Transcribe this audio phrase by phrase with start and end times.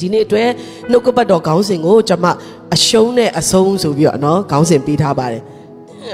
[0.00, 0.48] ဒီနေ့အတွက်
[0.90, 2.26] နှုတ်ကပတ်တော်ခေါင်းစဉ်ကိုကျွန်မ
[2.74, 5.42] အရှုံးနဲ့အဆုံးဆိုပြီးတော့နော်ခေါင်းစဉ်ပေးထားပါတယ်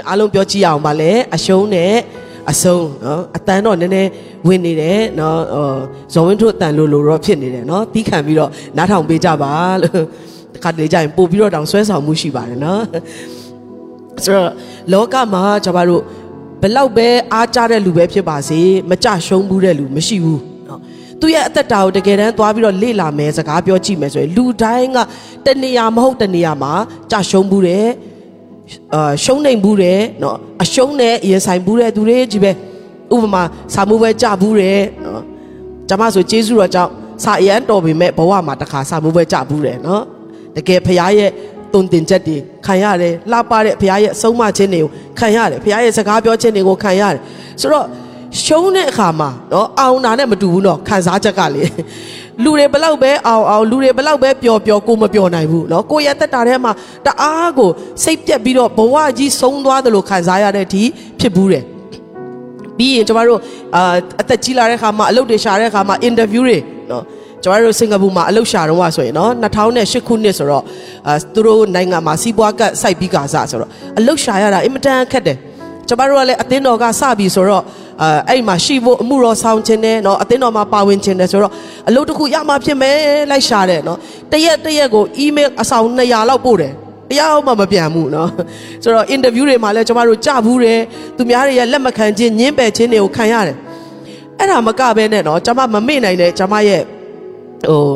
[0.07, 1.93] အားလုံးပြောကြည့်အောင်ပါလေအရှုံးနဲ့
[2.51, 4.09] အဆုံးနော်အတန်တော့နည်းနည်း
[4.47, 5.39] ဝင်နေတယ်နော်
[6.13, 9.51] ဇော်ဝင်းထုတ်အတန်လိုလိုတော့ဖြစ်နေတယ်နော်တီးခံပြီးတော့နားထောင်ပေးကြပါ
[9.83, 10.01] လို့
[10.53, 12.83] တခါတလေကြာရင်ပို့ပြီးတော့တောင်ဆွဲဆောင်မှုရှိပါတယ်နော်
[14.25, 14.51] ဆိုတော့
[14.93, 16.01] လောကမှာကျွန်တော်တို့
[16.61, 20.52] ဘလောက်ပဲအားကြတဲ့လူပဲဖြစ်ပါစေမကြရှုံးဘူးတဲ့လူမရှိဘူး
[21.23, 24.97] သူ့ရဲ့အသက်တာကိုတကယ်တမ်းသွားပြီးတော့လေ့လာမယ်စကားပြောကြည့်မယ်ဆိုရင်လူတိုင်းက
[25.45, 26.73] တနေရာမဟုတ်တနေရာမှာ
[27.11, 27.87] ကြာရှုံးဘူးတဲ့
[28.93, 32.51] အာရှုံးနိုင်ဘူးတဲ့နော်အရှုံးနဲ့ရင်ဆိုင်ဘူးတဲ့သူတွေကြီးပဲ
[33.13, 35.23] ဥပမာစာမိုးပွဲကြဘူးတဲ့နော်
[35.89, 36.91] ကျွန်မဆိုကျေးဇူးတော်ကြောင့်
[37.23, 40.03] စာအရန်တော်ပေမဲ့ဘဝမှာတခါစာမိုးပွဲကြဘူးတယ်နော်
[40.55, 41.29] တကယ်ဖရားရဲ့
[41.73, 47.21] တုံတင်ချက်တွေခံရတယ်လှပတဲ့ဖရားရဲ့အဆုံးမခြင်းတွေကိုခံရတယ်ဖရားရဲ့စကားပြောခြင်းတွေကိုခံရတယ်
[47.61, 47.85] ဆိုတော့
[48.41, 51.63] ရှုံးတဲ့အခါမှာနော်အောင်တာနဲ့မတူဘူးနော်ခံစားချက်ကလေ
[52.43, 56.71] လူတွေဘလောက်ပဲအောင်အောင်လူတွေဘလောက်ပဲပျော်ပျော်ကိုမပျော်နိုင်ဘူးနော်ကိုယ့်ရဲ့တက်တာထဲမှာ
[57.05, 57.69] တအားကို
[58.03, 60.83] စိတ်ပြက်ပြီးတော့ဘဝကြီးဆုံးသွားတယ်လို့ခံစားရတဲ့အထိ
[61.19, 61.63] ဖြစ်ဘူးတယ်
[62.77, 63.39] ပြီးရင်ကျမတို့
[63.75, 66.57] အာအသက်ကြီးလာတဲ့ခါမှာအလုပ်တွေရှာတဲ့ခါမှာအင်တာဗျူးတွေ
[66.91, 67.03] နော်
[67.43, 70.63] ကျမတို့စင်ကာပူမှာအလုပ်ရှာတော့ဆိုရင်နော်2008ခုနှစ်ဆိုတော့
[71.07, 75.37] အာသူတို့နိုင်ငံမှာစီးပွားကတ်စိုက်ပြီးကစားဆိုတော့အလုပ်ရှာရတာအင်မတန်ခက်တယ်
[75.87, 77.63] ကျမတို့ကလည်းအသင်းတော်ကစပြီဆိုတော့
[78.02, 81.52] အဲအဲ့မှာရှိဖို့အမှုတော်ဆောင်ခြင်းနဲ့เนาะအသင်းတော်မှာပါဝင်ခြင်းနဲ့ဆိုတော့
[81.88, 82.96] အလုပ်တစ်ခုရမှာဖြစ်မယ်
[83.30, 83.98] လိုက်ရှာတယ်เนาะ
[84.32, 86.72] တရက်တရက်ကိုအီးမေးလ်အဆောင်200လောက်ပို့တယ်
[87.10, 88.28] တရားမှမပြန်ဘူးเนาะ
[88.82, 90.80] ဆိုတော့အင်တာဗျူးတွေမှာလည်းကျမတို့ကြဘူးတယ်
[91.16, 93.56] သူများတွေရဲ့လက်မခံခြင်းညှင်းပယ်ခြင်းတွေကိုခံရတယ်
[94.38, 96.82] အဲ့ဒါမကဘဲနဲ့เนาะကျမမမေ့နိုင်တဲ့ကျမရဲ့
[97.68, 97.88] ဟို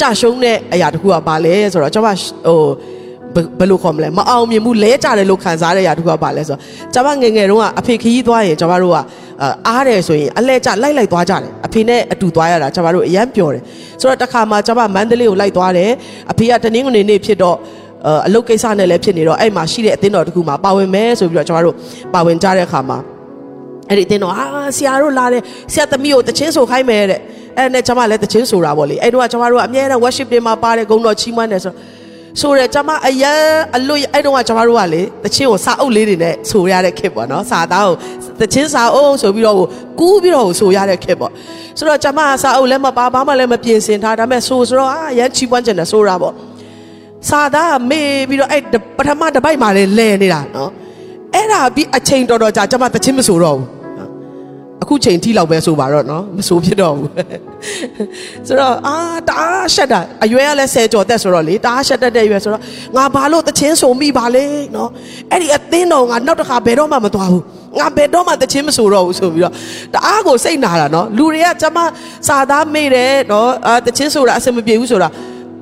[0.00, 2.60] ကြရှုံးတဲ့အရာတခုကပါလဲဆိုတော့ကျမဟို
[3.59, 6.61] ဘယ်လိုခေါ်မလဲမအောင်မြင်ဘူးလဲကြတယ်လို့ခံစားရတဲ့အရာတခုကပါလဲဆိုတော့
[6.93, 8.97] ကျမငယ်ငယ်တုန်းကအဖေခရီးသွားရင်ကျမတို့က
[9.67, 13.63] အားတယ်ဆိုရင်အလဲကျလိုက်လိုက်သွားကြတယ်အဖေနဲ့အတူသွားရတာကျမတို့အရန်ပျော်တယ်
[14.01, 15.89] ဆိုတော့တစ်ခါမှကျမမန္တလေးကိုလိုက်သွားတယ်
[16.31, 17.57] အဖေကတနင်္ဂနွေနေ့ဖြစ်တော့
[18.27, 21.75] အလုပ်ကိစ္စနဲ့လည်းဖြစ်နေတော့အဲ့မှာရှိတဲ့အသင်းတော်တခုမှာပါဝင်မယ်ဆိုပြီးတော့ကျမတို့
[22.13, 22.97] ပါဝင်ကြတဲ့အခါမှာ
[23.89, 24.45] အဲ့ဒီအသင်းတော်အာ
[24.77, 25.41] ဆရာတို့လာတယ်
[25.73, 27.19] ဆရာသမီးကိုတချင်းဆိုခိုင်းမယ်တဲ့
[27.57, 31.73] အဲ့နဲ့ကျွန်မလည်းတချင်းဆိုတာပေါ့လေအဲ့တော့ကျွန်မတို့ကအမြဲတမ်း worship တွေမှာပါတယ်ဂုဏ်တော်ချီးမွမ်းတယ်ဆို
[32.41, 33.41] ဆိုရဲကျွန်မအရန်
[33.75, 37.95] အလွတ်အဲ့တော့ကျွန်မတို့ကလေတချင်းကိုစာအုပ်လေးတွေနဲ့ဆိုရတဲ့ခက်ပေါ့နော်စာသားကို
[38.39, 39.57] တချင်းစာအုပ်ဆိုပြီးတော့
[39.99, 41.31] ကူးပြီးတော့ဆိုရတဲ့ခက်ပေါ့
[41.77, 46.33] ဆိုတော့ကျွန်မစာအုပ်လည်းမပါဘာမှလည်းမပြင်ဆင်ထားဒါပေမဲ့ဆိုဆိုတော့အာရန်ချီးမွမ်းချင်တယ်ဆိုတာပေါ့
[47.29, 48.61] စာသားမေးပြီးတော့အဲ့
[48.97, 50.71] ပထမတစ်ပိုက်မှာလည်းလဲနေတာနော်
[51.35, 53.74] အဲ့ဒါပြီးအချိန်တော်တော်ကြာကျွန်မတချင်းမဆိုတော့ဘူး
[54.83, 57.11] အခုချိန်ထိလောက်ပဲဆိုပါတော့နော်မဆိုဖြစ်တော့ဘူး
[58.47, 58.95] ဆိုတော့အာ
[59.27, 62.61] တအားရှက်တာအရွယ်ကလည်းဆယ်ကျော်သက်ဆိုတော့လေတအားရှက်တတ်တဲ့အရွယ်ဆိုတော့
[62.95, 64.89] ငါဘာလို့တချင်းဆိုမိပါလဲနော်
[65.31, 67.43] အဲ့ဒီအသင်းတော်ကနောက်တစ်ခါဘယ်တော့မှမသွားဘူး
[67.79, 69.53] ငါဘယ်တော့မှတချင်းမဆိုတော့ဘူးဆိုပြီးတော့
[69.93, 71.77] တအားကိုစိတ်နာတာနော်လူတွေကကျမ
[72.27, 75.07] စာသားမေ့တယ်နော်အာတချင်းဆိုတာအဆင်မပြေဘူးဆိုတာ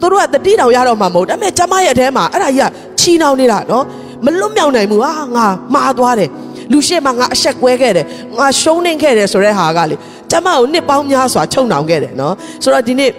[0.01, 3.85] သူတို့ကတတိတောင်ရတော့မှမဟုတ်ဒါပေမဲ့ကျမရဲ့အထဲမှာအဲ့ဒါကြီးကချီနှောင်နေတာနော်
[4.25, 6.29] မလွတ်မြောက်နိုင်ဘူးဟာငါမှားသွားတယ်
[6.71, 8.05] လူရှိမှငါအဆက်ကွဲခဲ့တယ်
[8.37, 9.95] ငါရှုံးနေခဲ့တယ်ဆိုတဲ့ဟာကလေ
[10.31, 13.11] ကျမကိုနှစ်ပေါင်းများစွာချုပ်နှောင်ခဲ့တယ်နော်ဆိုတော့ဒီနေ့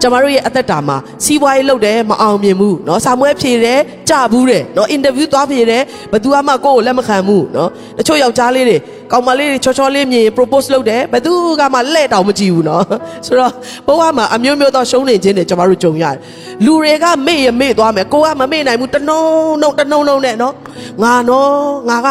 [0.00, 3.80] ကျမတို့ရဲ့အသက်တာမှာစီးပွားရေးလုပ်တယ်မအောင်မြင်ဘူးเนาะစာမွဲဖြေတယ်
[4.10, 7.68] ကြဘူးတယ်เนาะအင်တာဗျူးသွားဖြေတယ်ဘသူမှကိုယ့်ကိုလက်မခံဘူးเนาะ
[7.98, 8.78] တချို့ယောက်ျားလေးတွေ
[9.12, 12.82] ကောင်မလေးတွေချောချောလေးမြင် propose လုပ်တယ်ဘသူကမှလက်တောင်မကြည့်ဘူးเนาะ
[13.26, 13.52] ဆိုတော့
[13.86, 16.16] ဘဝမှာအမျိုးမျိုးသောရှုံးနေခြင်းတွေကျမတို့ကြုံရတယ်
[16.64, 19.22] လူတွေကမေ့ရမေ့သွားမယ်ကိုကမမေ့နိုင်ဘူးတနှုံ
[19.62, 20.52] နှုံတနှုံနှုံနဲ့เนาะ
[21.02, 21.54] ငါနော်
[21.88, 22.08] ငါက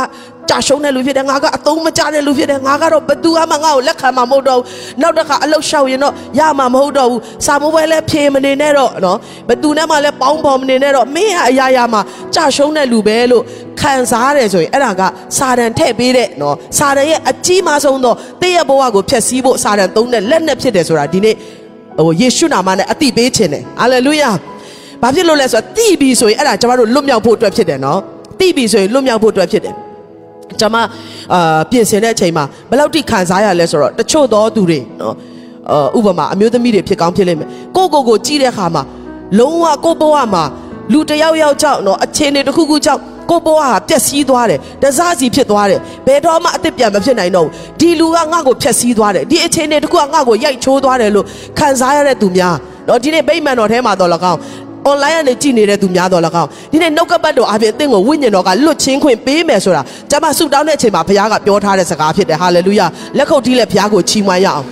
[0.50, 9.18] ကြာရှုံးတဲ့လူဖြစ်တယ်ငါကအသုံးမကျတဲ့လူဖြစ်တယ်ငါကတော့ဘသူမှငါ့ကိုလက်ခံမှာမဟုတ်တော့ဘူးနောက်တစ်ခါအလုတ်လျှောက်ရင်တော့ရမှာမဟုတ်တော့ဘူးစာမိုးပွဲလဲဖြေမနေနဲ့တော့နော်
[9.48, 12.00] ဘသူနဲ့မှလည်းပေါင်းဖော်မနေနဲ့တော့မင်းဟာအရာရာမှာ
[12.34, 13.42] ကြာရှုံးတဲ့လူပဲလို့
[13.80, 15.02] ခံစားရတယ်ဆိုရင်အဲ့ဒါက
[15.38, 21.34] စာတန်ထည့်ပေးတဲ့နော်စာတန်ရဲ့အကြီးမားဆုံးသောတည့်ရဘဝကိုဖျက်ဆီးဖို့စာတန်သုံးတဲ့လက်နဲ့ဖြစ်တယ်ဆိုတာဒီနေ့
[21.98, 24.30] ဟိုယေရှုနာမနဲ့အတိပေးခြင်းတယ်ဟာလေလုယာ
[25.02, 28.00] ဘာဖြစ်လို့လဲဆိုတော့တိပြီဆိုရင်အဲ့ဒါကျမတို့လွတ်မြောက်ဖို့အတွက်ဖြစ်တယ်နော်
[28.40, 29.74] တိပြီဆိုရင်လွတ်မြောက်ဖို့အတွက်ဖြစ်တယ်
[30.60, 30.76] ကျွန်မ
[31.34, 35.14] အာပြင်ဆင်တဲ့အချိန်မှာဘယ်လောက်ထိခံစားရလဲဆိုတော့တချို့သောသူတွေနော်
[35.70, 38.82] အာဥပမာအမျိုးသမီးတွေဖြစ်ကောင်းဖြစ်လိမ့်မယ်ကိုကိုကိုကြည့်တဲ့အခါမှာ
[39.38, 40.44] လုံးဝကိုဘဝမှာ
[40.92, 43.00] လူတယောက်ယောက်ကြောင့်နော်အခြေအနေတစ်ခုခုကြောင့်
[43.30, 51.26] ကိုဘဝဟာပျက်စီးသွားတယ်တစားစီဖြစ်သွားတယ်ဘယ်တော့မှအစ်စ်ပြန်မဖြစ်နိုင်တော့ဘူးဒီလူကငါ့ကိုဖျက်ဆီးသွားတယ်ဒီအခြေအနေတစ်ခုကငါ့ကိုရိုက်ချိုးသွားတယ်လို့
[51.58, 52.56] ခံစားရတဲ့သူများ
[52.88, 54.38] နော်ဒီနေ့ဗိမာန်တော်ထဲမှာတော့လကောင်း
[54.88, 62.86] online ကနေကြည်နေတဲ့သူများတော့လကောင်းဒီနေ့နှုတ်ကပတ်တော်အပြင်အသင်ကိုဝိညာဉ်တော်ကလွတ်ချင်းခွင့်ပေးမယ်ဆိုတာကျွန်မဆုတောင်းတဲ့အချိန်မှာဘုရားကပြောထားတဲ့စကားဖြစ်တယ်ဟာလေလုယာ
[63.18, 64.66] လက်ခုပ်တီးလက်ဘုရားကိုချီးမွမ်းရအောင်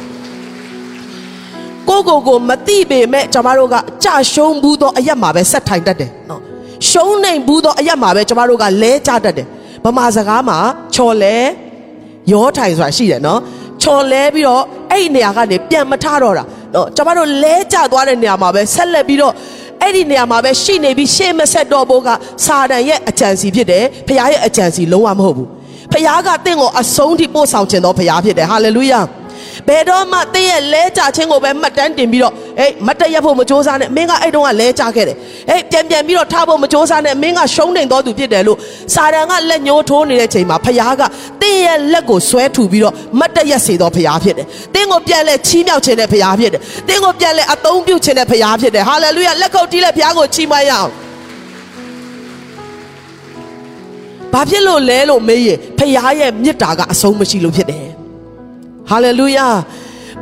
[1.89, 3.75] ကိုကိုကိုမတိပေမဲ့ကျွန်မတို့က
[4.05, 6.41] ကြာရှုံးဘူးသောအရက်မှာပဲဆက်ထိုင်တတ်တယ်နော်
[6.91, 9.47] ရှုံးနိုင်ဘူးသောအရက်မှာပဲကျွန်မတို့ကလဲကြတတ်တယ်
[9.85, 10.59] ဗမာစကားမှာ
[10.95, 11.37] ချော်လဲ
[12.33, 13.41] ရောထိုင်ဆိုတာရှိတယ်နော်
[13.83, 16.45] ချော်လဲပြီးတော့အဲ့ဒီနေရာကနေပြန်မထတော့တာ
[16.75, 19.33] နော်ကျမတို့လဲကျသွားတဲ့နေရာမှာပဲဆက်လက်ပြီးတော့
[19.83, 22.09] အဲ့ဒီနေရာမှာပဲရှိနေပြီးရှေ့မဆက်တော့ဖို့က
[22.45, 25.49] စာတန်ရဲ့အကြံစီဖြစ်တယ်ဖခင်ရဲ့အကြံစီလုံးဝမဟုတ်ဘူး
[25.93, 29.01] ဖခင်ကတင့်ကိုအဆုံးထိပို့ဆောင်ခြင်းသောဖခင်ဖြစ်တယ်ဟာလေလုယာ
[29.68, 35.18] ဘယ်တော့မှတင်းရဲ့လဲကြခြင်းကိုပဲမှတ်တမ်းတင်ပြီးတော့ဟေးမတ်တရက်ဖို့မစ조사နဲ့မင်းကအဲ့တုန်းကလဲကြခဲ့တယ်
[35.50, 38.58] ဟေးပြန်ပြန်ပြီးတော့ထားဖို့မစ조사နဲ့မင်းကရှုံးနေတော်သူဖြစ်တယ်လို့
[38.94, 41.04] စာတန်ကလက်ညှိုးထိုးနေတဲ့ချိန်မှာဖခင်က
[41.42, 50.92] တင်းရဲ့လက်ကိုဆွဲထူပြီးတော့မတ်တရက်စေတော်ဖခင်ဖြစ်တယ်တင်းကိုပြန်လဲချီးမြှောက်ခြင်းတဲ့ဖခင်ဖြစ်တယ်တင်းကိုပြန်လဲအသုံးပြုခြင်းတဲ့ဖခင်ဖြစ်တယ်ဟာလေလုယာလက်ခုပ်တီးလက်ဖခင်ကိုချီးမွမ်းရအောင်
[54.34, 57.87] ဘာဖြစ်လို့လဲလို့မေးရင်ဖခင်ရဲ့မေတ္တာကအဆုံးမရှိလို့ဖြစ်တယ်
[58.91, 59.49] ဟာလေလုယာ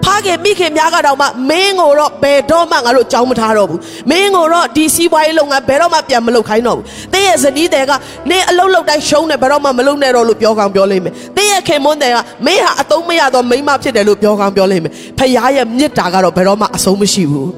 [0.05, 3.81] ဖခင်မိခင်များကတော့မှမင်းကိုတော့ဘယ်တော့မှငါတို့ကြောင်းမထားတော့ဘူး
[4.11, 7.93] မင်းကိုတော့ဒီစီးပွားရေးလုပ်ငန်းဘယ်တော့မှပြန်မလုပ်ခိုင်းတော့ဘူးတင်းရဲ့ဇနီးတဲ့က
[8.31, 12.17] နေအလုပ်လုပ်တိုင်းရှုံးတယ်ဘယ်တော့မှမလုပ်နဲ့တော့လို့ပြောကောင်းပြောလိမ့်မယ်တင်းရဲ့ခင်မွန်းတဲ့က
[12.47, 17.51] မင်းဟာအသုံးမရတော့မိန်းမဖြစ်တယ်လို့ပြောကောင်းပြောလိမ့်မယ်ဖခင်ရဲ့မေတ္တာကတော့ဘယ်တော့မှအဆုံးမရှိဘူး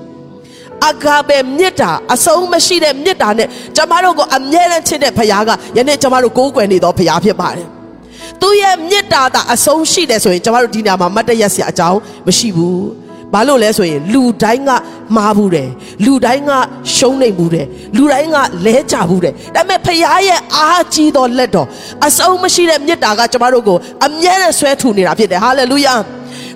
[0.88, 7.77] အဂါဘေမေတ္တာအဆုံးမရှိတဲ့မေတ္တာနဲ့ကျမတို့ကိုအမြဲတမ်းချစ်တဲ့ဖခင်ကယနေ့ကျမတို့ကိုးကွယ်နေသောဖခင်ဖြစ်ပါတယ်
[8.42, 12.82] သူရဲ့မေတ္တာသာအဆုံးရှိတယ်ဆိုရင်ကျမတို့ဒီနေရာမှာမတ်တရက်စရာအကြောင်းမရှိဘူး
[13.32, 14.70] ဘာလို့လဲဆိုရင်လူတိုင်းက
[15.16, 15.70] မှားဘူးတယ်
[16.04, 16.50] လူတိုင်းက
[16.96, 17.66] ရှုံးနေဘူးတယ်
[17.96, 18.36] လူတိုင်းက
[18.66, 21.66] လဲကြဘူးတယ်ဒါပေမဲ့ဖခင်ရဲ့အားကြီးသောလက်တော်
[22.06, 23.76] အဆုံးမရှိတဲ့မေတ္တာကကျမတို့ကို
[24.06, 25.94] အမြဲတမ်းဆွဲထူနေတာဖြစ်တယ်ဟာလေလုယာ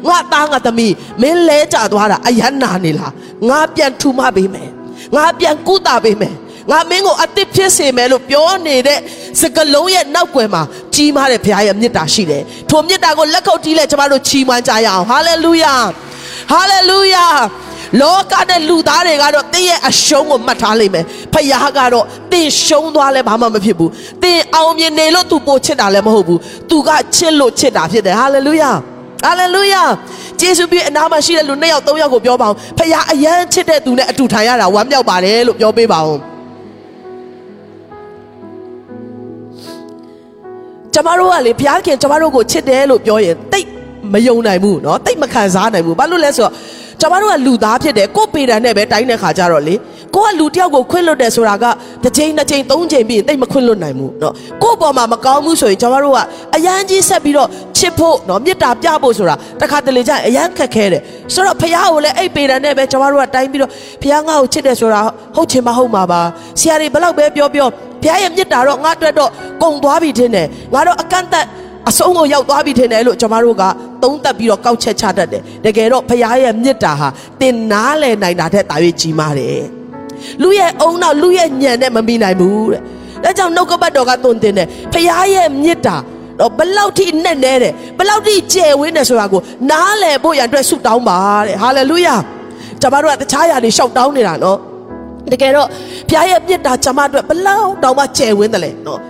[0.09, 3.13] ငါသားငါသမီးမင်းလဲကြသွားတာအယံနာနေလား
[3.49, 4.69] ငါပြန်ထူမပေးမယ်
[5.17, 6.35] ငါပြန်ကုသပေးမယ်
[6.71, 8.99] ငါမင်းကိုအသစ်ဖြစ်စေမယ်လို့ပြောနေတဲ့
[9.41, 10.63] စကလုံးရဲ့နောက်ွယ်မှာ
[10.95, 15.75] ကြီးမားတဲ့ဘုရားရဲ့မေတ္တာရှိတယ်ထိုမေတ္တာကိုလက်ခုပ်တီးလဲကျမတို့ချီးမွမ်းကြရအောင်ဟာလေလုယာ
[16.53, 17.27] ဟာလေလုယာ
[18.01, 23.91] လောကတဲ့လူသားတွေကတော့တင်းရဲ့အရှုံးကိုမှတ်ထားလိမ့်မယ်ဖခင်ကတော့တင်းရှုံးသွားလဲဘာမှမဖြစ်ဘူး
[24.23, 26.39] တင်းအောင်မြင်နေလို့ तू ပိုချစ်တာလည်းမဟုတ်ဘူး
[26.71, 28.71] तू ကချစ်လို့ချစ်တာဖြစ်တယ်ဟာလေလုယာ
[29.25, 29.83] ဟာလေလုယာ
[30.41, 36.32] ယေရှုပြည့်အနာမှာရှိတဲ့လူနှစ်ယောက်သုံးယောက်ကိုပြောပါအောင်ဖခင်အယမ်းချစ်တဲ့သူနဲ့အတူထိုင်ရတာဝမ်းမြောက်ပါတယ်လို့ပြောပေးပါအောင်
[40.94, 43.68] ကျမတို့ကလေဘုရားခင်ကျမတို့ကိုချစ်တယ်လို့ပြောရင်တိတ်
[44.14, 46.54] မယုံနိုင်ဘူးเนาะတိတ်မခံစားနိုင်ဘူးဘာလို့လဲဆိုတော့
[47.02, 49.76] ကျမတို့ကလူသားဖြစ်တယ်ကို့ပေတံနဲ့ပဲတိုင်းတဲ့ခါကြတော့လေ
[50.16, 51.66] ကိုကလူတယောက်ကိုခွင့်လွတ်တယ်ဆိုတာက
[52.04, 56.20] တစ်ချိန်နှစ်ချိန်သုံးချိန်ပြီးရင်တိတ်မခွင့်လွတ်နိုင်ဘူးเนาะကို့ပေါ်မှာမကောင်းဘူးဆိုရင်ကျမတို့က
[56.56, 61.02] အယမ်းကြီးဆက်ပြီးတော့ချစ်ဖို့เนาะမေတ္တာပြဖို့ဆိုတာတခါတလေကျရင်အယမ်းခက်ခဲတယ်
[61.34, 65.00] ဆိုတော့ဖះကိုလည်းအဲ့ပေတံနဲ့ပဲကျမတို့ကတိုင်းပြီးတော့ဖះငါ့ကိုချစ်တယ်ဆိုတာ
[65.36, 66.22] ဟုတ်ချင်မဟုတ်မှာပါ
[66.60, 67.68] ဆရာတွေဘလောက်ပဲပြောပြော
[68.04, 69.30] ဘုရားရဲ့မေတ္တာတော့ငါအတွက်တော့
[69.64, 71.46] ကုံသွားပြီထင်တယ်ငါတော့အကန့်အသတ်
[71.90, 73.64] အဆုံးကိုရောက်သွားပြီထင်တယ်လို့ကျွန်တော်တို့က
[74.04, 77.08] သုံးသပ်ပြီးတော့ကောက်ချက်ချတတ်တယ်တကယ်တော့ဘုရားရဲ့မေတ္တာဟာ
[77.42, 79.62] တင်နားလည်နိုင်တာထက်တာ၍ကြီးမားတယ်
[80.43, 82.81] လူရဲ့အုံနောက်လူရဲ့ညံနဲ့မမိနိုင်ဘူးတဲ့
[83.25, 85.97] ဒါကြောင့်နှုတ်ကပတ်တော်ကသွန်သင်တယ်ဘုရားရဲ့မေတ္တာ
[86.41, 89.41] တော့ဘလောက်ထိနဲ့နဲတယ်ဘလောက်ထိကျယ်ဝန်းတယ်ဆိုတာကို
[89.71, 92.15] နားလည်ဖို့ရန်အတွက်ဆုတောင်းပါတဲ့ဟာလေလုယာ
[92.81, 94.59] ကျွန်တော်တို့ကတခြားຢာတွေရှောက်တောင်းနေတာနော်
[95.33, 95.69] တကယ်တော့
[96.09, 99.01] ဘုရားရဲ့မြတ်တာကျွန်မတို့ဘလောက်တောင်မှကျယ်ဝန်းတယ်လေနော်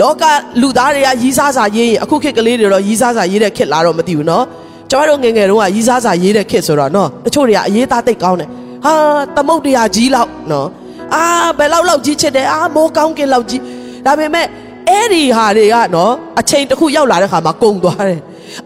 [0.00, 0.24] လောက
[0.60, 4.44] လူသားတွေကရီးစားစာရေးရင်အခုခေတ်ကလေးတွေတော့ရီးစားစာရေးတဲ့ခေတ်လာတော့မသိဘူးနော်
[4.90, 8.48] ကျွန်တော်တို့ငယ်ငယ်တုန်းကရီးစားစာရေးတဲ့ခေတ်ဆိုတော့နော်တချို့တွေကအရေးသားသိပ်ကောင်းတယ်
[8.84, 8.94] ဟာ
[9.36, 10.68] သမုတ်တရားကြီးလောက်နော်
[11.14, 11.24] အာ
[11.58, 13.62] ဘယ်လောက်လောက်ကြီးချစ်တယ်အာမိုးကောင်းကင်လောက်ကြီး
[14.06, 14.46] ဒါပေမဲ့
[14.88, 18.20] အဲ့ဒီဟာတွေကနော်အချိန်တစ်ခုရောက်လာတဲ့ခါမှာကုန်သွားတယ်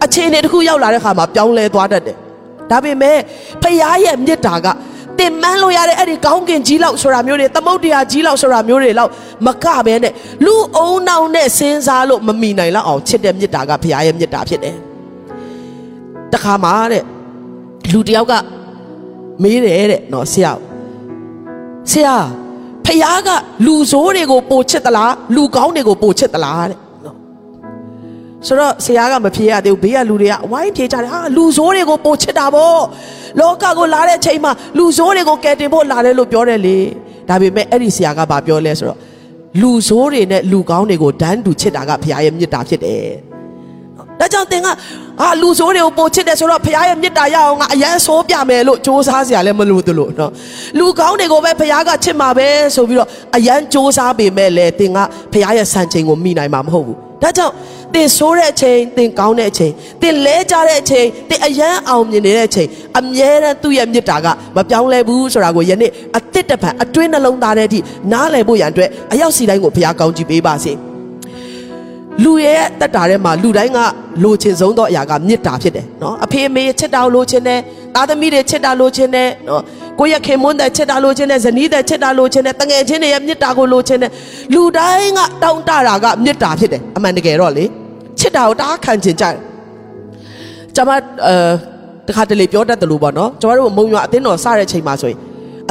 [0.04, 2.16] အချိန်တွေတစ်ခုရောက်လာတဲ့ခါမှာပြောင်းလဲသွားတတ်တယ်
[2.70, 3.16] ဒါပေမဲ့
[3.62, 4.66] ဖခင်ရဲ့မြတ်တာက
[5.18, 9.11] တင်မန်းလို့ရတဲ့အဲ့ဒီကောင်းကင်ကြီးလောက်ဆိုတာမျိုးတွေသမုတ်တရားကြီးလောက်ဆိုတာမျိုးတွေလောက်
[9.46, 10.12] မကပဲနဲ့
[10.44, 14.76] လူအုံနောက်နဲ့စဉ်းစားလို့မမိနိုင်လောက်အောင်ချစ်တဲ့မေတ္တာကဘုရားရဲ့မေတ္တာဖြစ်တယ်
[16.32, 17.04] တခါမှတဲ့
[17.92, 18.35] လူတယောက်က
[19.43, 20.52] မေးတယ်တဲ့နော်ဆရာ
[21.90, 22.16] ဆရာ
[22.87, 23.28] ဖះက
[23.66, 27.16] လူဆိုးတွေကိုပိုချစ်သလားလူကောင်းတွေကိုပိုချစ်သလားတဲ့နော်
[28.47, 32.76] ဆိုတော့ဆရာကမဖြေရသေးဘူးဘေးကလူတွေကဝိုင်းဖြေကြတယ်ဟာလူဆိုးတွေကိုပိုချစ်တာဗော
[33.40, 36.76] လောကကိုလာတဲ့အချိန်မှာလူဆိုးတွေကိုကယ်တင်ဖို့လာတယ်လို့ပြောတယ်လေ
[37.28, 38.99] ဒါပေမဲ့အဲ့ဒီဆရာကဘာပြောလဲဆိုတော့
[39.61, 43.05] လူဆိုးတွေနဲ့လူကောင်းတွေကိုဒန်းတူချစ်တာကဘုရားရဲ့မေတ္တာဖြစ်တယ်
[44.20, 44.67] ဒါကြောင့်သင်က
[45.22, 50.31] အာလူဆိုးတွေကိုပိုချစ်တယ်ဆိုတော့ဘုရားရဲ့မေတ္တာရအောင်ငါအရန်ဆိုးပြမယ်လို့စ조사စရာလည်းမလိုသလိုနော်
[50.77, 54.98] လူကောင်းတွေကိုပဲဘုရားကချစ်မှာပဲဆိုပြီးတော့အရန်စ조사ပေမဲ့လေသင်က
[55.34, 57.53] ဘုရားရဲ့စံချိန်ကိုမိနိုင်မှာမဟုတ်ဘူးဒါကြောင့်
[57.93, 62.67] သင်ဆိုးတဲ့အချိန်သင်ကောင်းတဲ့အချိန်သင်လဲကြတဲ့အချိန်သင်အယမ်းအောင်မြင်နေတဲ့အချိန်
[63.00, 67.79] အမြဲတမ်းသူ့ရဲ့မေတ္တာကမပြောင်းလဲဘူးဆိုတာကိုယနေ့အသစ်တစ်ဖန်အတွင်းနှလုံးသားထဲအထိ
[68.12, 70.74] နားလည်ဖို့ရန်အတွက်အရောက်စီတိုင်းကိုဘုရားကောင်းချီးပေးပါစေ
[72.25, 73.78] လူရဲ့တက်တာထဲမှာလူတိုင်းက
[74.23, 77.58] လိုချင်ဆုံးသောအရာကမေတ္တာဖြစ်တယ်နော်အဖေအမေချစ်တာကိုလိုချင်တယ်
[77.94, 79.62] သားသမီးတွေချစ်တာလိုချင်တယ်နော်
[79.99, 84.11] ကိုယ့်ရဲ့ခင်မွန်းတဲ့ချစ်တာလိုချင်တယ်ဇနီးတဲ့ချစ်တာလိုချင်တယ်တငယ်ချင်းတွေရဲ့မေတ္တာကိုလိုချင်တယ်
[84.54, 87.64] လူတိုင်းကတောင်းတတာကမေတ္တာဖြစ်တယ်အမှန်တကယ်တော့လေ
[88.18, 89.35] ချစ်တာကိုတားခံချင်ကြတယ်
[90.75, 90.90] ကျွန်မ
[91.26, 91.35] အဲ
[92.08, 95.18] တခါတလေပြောတတ်တယ်လို့ပေါ့နော်ကျမတို့မုံရွာအသင်းတော်စတဲ့ချိန်မှာဆိုရင်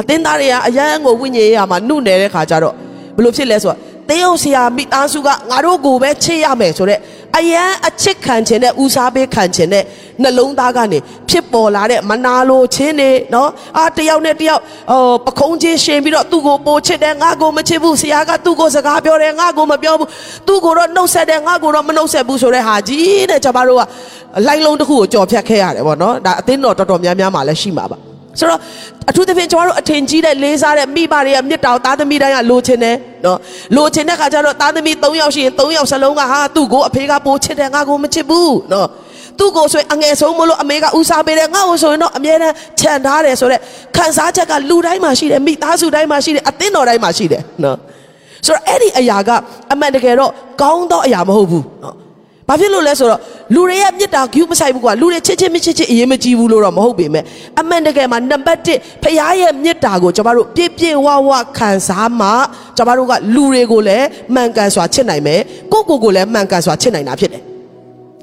[0.00, 2.74] အသင်းသားတွေကအရန်ကိုဝိညာဉ်ရေးရမှာနှုတ်နေတဲ့ခါကျတော့
[3.16, 3.78] ဘယ်လိုဖြစ်လဲဆိုတော့
[4.10, 7.00] တင်းအောင်ဆရာမိသားစုကငါတို့ကိုပဲချစ်ရမယ်ဆိုတော့
[7.38, 9.84] အရန်အချစ်ခံခြင်းနဲ့ဦးစားပေးခံခြင်းနဲ့
[10.22, 10.98] နှလုံးသားကနေ
[11.28, 14.60] ဖြစ်ပေါ်လာတဲ့မနာလိုခြင်းတွေနော်အာတယောက်နဲ့တယောက်
[14.90, 20.08] ဟိုပခုံးချင်းရှင်ပြီးတော့သူ့ကိုပိုချစ်တယ်ငါကိုမချစ်ဘူးဆရာကသူ့ကိုစကားပြောတယ်ငါကိုမပြောဘူး
[20.46, 23.82] သူ့ကိုတော့နှုတ်ဆက်တယ်ငါကိုတော့မနှုတ်ဆက်ဘူးဆိုတဲ့ဟာကြီးတဲ့ကျွန်တော်တို့က
[24.46, 27.98] လိုင်းလုံးတစ်ခုကိုကြော်ဖြတ်ခဲ့ရတယ်ပေါ့နော်ဒါအသင်းတော်တော်တော်များများမှလည်းရှိမှာပါ
[28.38, 28.60] ဆိုတော့
[29.10, 33.38] အထူးသဖြင့်ကျွန်တော်တို့အထင်ကြီးတဲ့လေးစားတဲ့မိဘတွေကမြစ်တောင်သားသမီးတိုင်းကလိုချင်တယ်နော်
[33.76, 38.88] လိုချင်တဲ့ခါကျတော့သားသမီး၃ယောက်ရှိရင်၃ယောက်စလုံးကဟာသူ့ကိုအဖေကပိုချစ်တယ်ငါကိုမချစ်ဘူးနော်
[39.38, 43.60] သူ့ကိုဆိုရင်အငယ်ဆုံးမလို့အမေကဦးစားပေးတယ်ငါ့ကိုဆိုရင်တော့အမြဲတမ်းခြံထားတယ်ဆိုတော့
[43.96, 47.76] ခံစားချက်ကလူတိုင်းမှာရှိတယ်မိသားစုတိုင်းမှာရှိတယ်အသင်းတော်တိုင်းမှာရှိတယ်နော်
[48.46, 49.30] ဆိုတော့အဲ့ဒီအရာက
[49.72, 50.30] အမှန်တကယ်တော့
[50.62, 52.05] ကောင်းသောအရာမဟုတ်ဘူးနော်
[52.48, 53.20] ဘာဖြစ်လို့လဲဆိုတော့
[53.54, 57.24] လူတွေရဲ့မြစ်တာဂူးမဆိုင်ဘူးကွာလူတွေချစ်ချစ်မချစ်ချစ်အရေးမကြီးဘူးလို့တော့မဟုတ်ပေမဲ့
[57.60, 62.28] အမှန်တကယ်မှာနံပါတ်1ဖခင်ရဲ့မြစ်တာကိုကျွန်တော်တို့ပြည့်ပြည့်ဝဝခံစားမှ
[62.76, 65.40] ကျွန်တော်တို့ကလူတွေကိုလည်းမှန်ကန်စွာချစ်နိုင်မယ်
[65.72, 67.42] ကိုယ့်ကိုယ်ကိုလည်းမှန်ကန်စွာချစ်နိုင်တာဖြစ်တယ်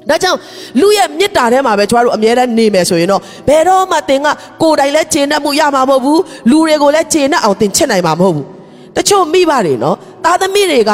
[0.08, 0.38] ဒါကြောင့်
[0.80, 4.26] လူရဲ့မေတ္တာထဲမှာပဲကျွန်တော်တို့အမြဲတမ်းနေမယ်ဆိုရင်တော့ဘယ်တော့မှသင်က
[4.62, 8.46] ကိုယ်တိုင်လည်းကျေနပ်မှုရမှာမဟုတ်ဘူးလူတွေကိုလည်းကျေနပ်အောင်သင်ချစ်နိုင်မှာမဟုတ်ဘူး
[8.96, 10.92] တချို့မိဘတွေနော်သားသမီးတွေက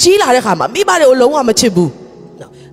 [0.00, 2.09] ကြီးလာတဲ့ခါမှာမိဘတွေကိုလုံးဝမချစ်ဘူးနော်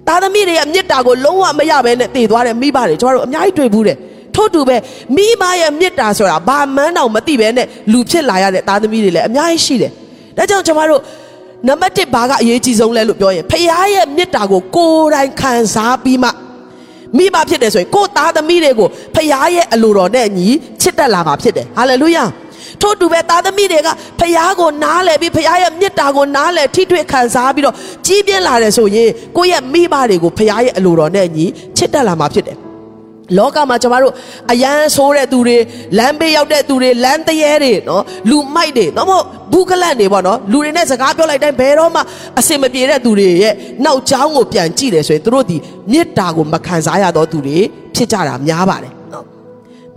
[0.07, 3.97] သားသမီးတွေရဲ့မေတ္တာကိုလုံးဝမရဘဲနဲ့တည်သွားတဲ့မိဘတွေကျွန်တော်တို့အများကြီးတွေ့ဘူးတယ်
[4.35, 4.77] ထို့တူပဲ
[5.15, 9.91] မိဘရဲ့မေတ္တာဆိုတာဘာမှန်းတော့မသိဘဲနဲ့လူဖြစ်လာရတဲ့သားသမီးတွေလည်းအများကြီးရှိတယ်
[10.37, 11.01] ဒါကြောင့်ကျွန်တော်တို့
[11.67, 16.29] နံပါတ်1ဘာကအရေးကြီးဆုံးလဲလို့ပြောရင်ဖခင်ရဲ့မေတ္တာကိုကိုယ်တိုင်ခံစားပြီးမှ
[17.17, 20.47] မိဘဖြစ်တယ်ဆိုရင်ကိုယ်သားသမီးတွေကိုဖခင်ရဲ့အလိုတော်နဲ့အညီ
[20.81, 22.23] ချစ်တတ်လာမှာဖြစ်တယ်ဟာလေလုယာ
[22.81, 31.45] ထို့တူပဲသားသမီးတွေကဖခင်ကိုနားလည်ပြီးဖခင်ရဲ့မေတ္တာကိုနားလည်ထိတွေ့ခံစားပြီးတော့ကြီးပြင်းလာတယ်ဆိုရင်ကိုယ့်ရဲ့မိဘတွေကိုဖခင်ရဲ့အလိုတော်နဲ့အညီ
[31.77, 32.57] ချစ်တတ်လာမှာဖြစ်တယ်
[33.37, 34.13] လောကမှာကျမတို့
[34.51, 35.57] အယမ်းဆိုးတဲ့သူတွေ
[35.97, 42.01] လမ်းဘေးရောက်တဲ့သူတွေလမ်းတရေတွေနော်လူမိုက်တွေနော်မဟုတ်ဘူးကလန့်တွေပေါ့နော်လူတွေနဲ့စကားပြောလိုက်တိုင်းဘယ်တော့မှ
[42.39, 43.53] အစင်မပြေတဲ့သူတွေရဲ့
[43.85, 45.57] နောက်ချောင်းကိုပြန်ကြည့်တယ်ဆိုရင်သူတို့ဒီ
[45.91, 47.57] မေတ္တာကိုမခံစားရတော့သူတွေ
[47.95, 48.96] ဖြစ်ကြတာများပါတယ်နော်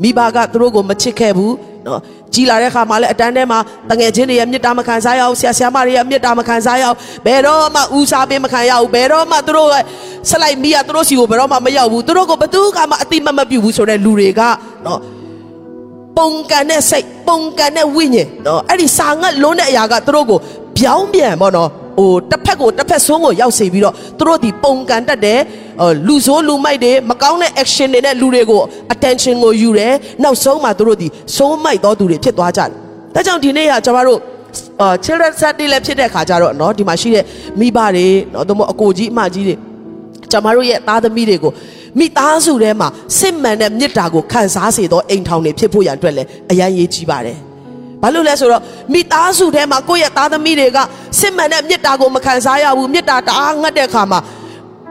[0.03, 1.55] မိဘကသူတို့ကိုမချစ်ခဲ့ဘူး
[1.87, 2.01] နော်
[2.35, 3.59] ကြီးလာတဲ့ခါမှာလည်းအတန်းထဲမှာ
[3.91, 9.83] တငယ်ချင်းတွေရဲ့မေတ္တာမခံစားရအောင်ဆရာဆရာမတွေရဲ့မေတ္တာမခံစားရအောင်ဘယ်တော့မှဦးစားပေးမခံရဘူးဘယ်တော့မှသူတို့ရဲ့
[10.31, 14.41] ဆက်လိုက်မိရသူတို့စီကိုဘယ်တော့မှမရောက်ဘူးသူတို့ကိုဘသူကမှအတိမမပြုတ်ဘူးဆိုတဲ့လူတွေက
[14.87, 15.01] နော်
[16.19, 20.39] ပုံကန်တဲ့စိတ်ပုံကန်တဲ့ဝိညာဉ်နော်အဲ့ဒီစာငတ်လုံးတဲ့အရာကသူတို့ကို
[20.79, 25.40] ပြောင်းပြန်ပေါ့နော် ဟိုတစ်ဖက်ကိုတစ်ဖက်ဆုံးကိုရောက်စေပြီးတော့သူတို့ဒီပုံကန်တတ်တယ်
[26.08, 28.62] လူဆိုးလူမိုက်တွေမကောင်းတဲ့ action တွေနဲ့လူတွေကို
[28.94, 29.94] attention ကိုယူတယ်
[30.24, 32.70] နောက်ဆုံးမှသူတို့ဒီစိုးမိုက်သောသူတွေဖြစ်သွားကြတယ်
[33.16, 34.20] ဒါကြောင့်ဒီနေ့ကကျွန်တော်တို့
[34.82, 37.24] အာ children Saturday လည်းဖြစ်တဲ့ခါကျတော့เนาะဒီမှာရှိတဲ့
[37.60, 39.56] မိဘတွေเนาะတို့မအကိုကြီးအမကြီးတွေ
[40.32, 41.52] ကျွန်တော်တို့ရဲ့သားသမီးတွေကို
[42.00, 42.88] မိသားစုထဲမှာ
[43.20, 47.38] စစ်မှန်တဲ့မေတ္တာကိုခံစားစေသောအိမ်ထောင်တွေဖြစ်ဖို့ရန်အတွက်လည်းအရန်ရေးကြီးပါတယ်။
[48.03, 50.79] ဘာလို့လဲဆိုတော့မိသားစုထဲမှာကိုယ့်ရဲ့သားသမီးတွေက
[51.19, 54.21] စစ်မှန်တဲ့မေတ္တာကိုမခံစားရဘူးမေတ္တာတအားငတ်တဲ့အခါမှာ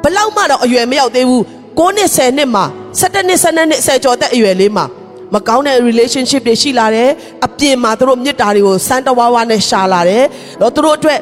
[0.03, 1.43] ဘလောက်မှတော့အရွယ်မရောက်သေးဘူး
[1.79, 2.65] 9နှစ်10နှစ်မှာ
[2.99, 4.85] 17နှစ်12နှစ်10ကျော်တဲ့အရွယ်လေးမှာ
[5.33, 7.09] မကောင်းတဲ့ relationship တွေရှိလာတယ်
[7.45, 10.23] အပြင်မှာသူတို့မြစ်တာတွေကိုစမ်းတဝါးဝါနဲ့ရှာလာတယ်
[10.61, 11.19] တော့သူတို့အတွက်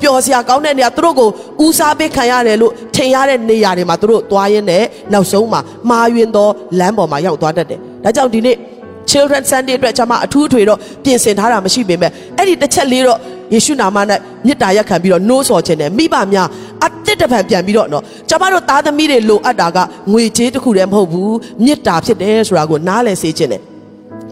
[0.00, 1.28] ပျော်စရာကောင်းတဲ့နေရာသူတို့ကို
[1.64, 8.56] ဦးစားပေးခံရတယ်လို့ထင်ရတဲ့နေရာတွေမှာသူတို့သွားရင်းနဲ့နောက်ဆုံးမှာမှားယွင်းသောလမ်းပေါ်မှာရောက်သွားတတ်တယ်ဒါကြောင့်ဒီနေ့
[9.10, 13.18] children sunday အတွက်ကျွန်မအထူးထွေတော့ပြင်ဆင်ထားတာမရှိပေမဲ့အဲ့ဒီတစ်ချက်လေးတော့
[13.54, 13.98] ယေရှုနာမ၌
[14.46, 16.48] မေတ္တာရက်ခံပြီးတော့နှိုးဆော်ခြင်းနဲ့မိဘများ
[16.84, 19.78] အတစ်တပံပြန်ပြီးတော့နော်ကျွန်မတို့သားသမီးတွေလိုအပ်တာက
[20.12, 23.62] ငွေကြေးတစ်ခုတည်းမဟုတ်ဘူးမေတ္တာဖြစ်တယ်ဆိုတာကိုနားလည်စေခြင်းနဲ့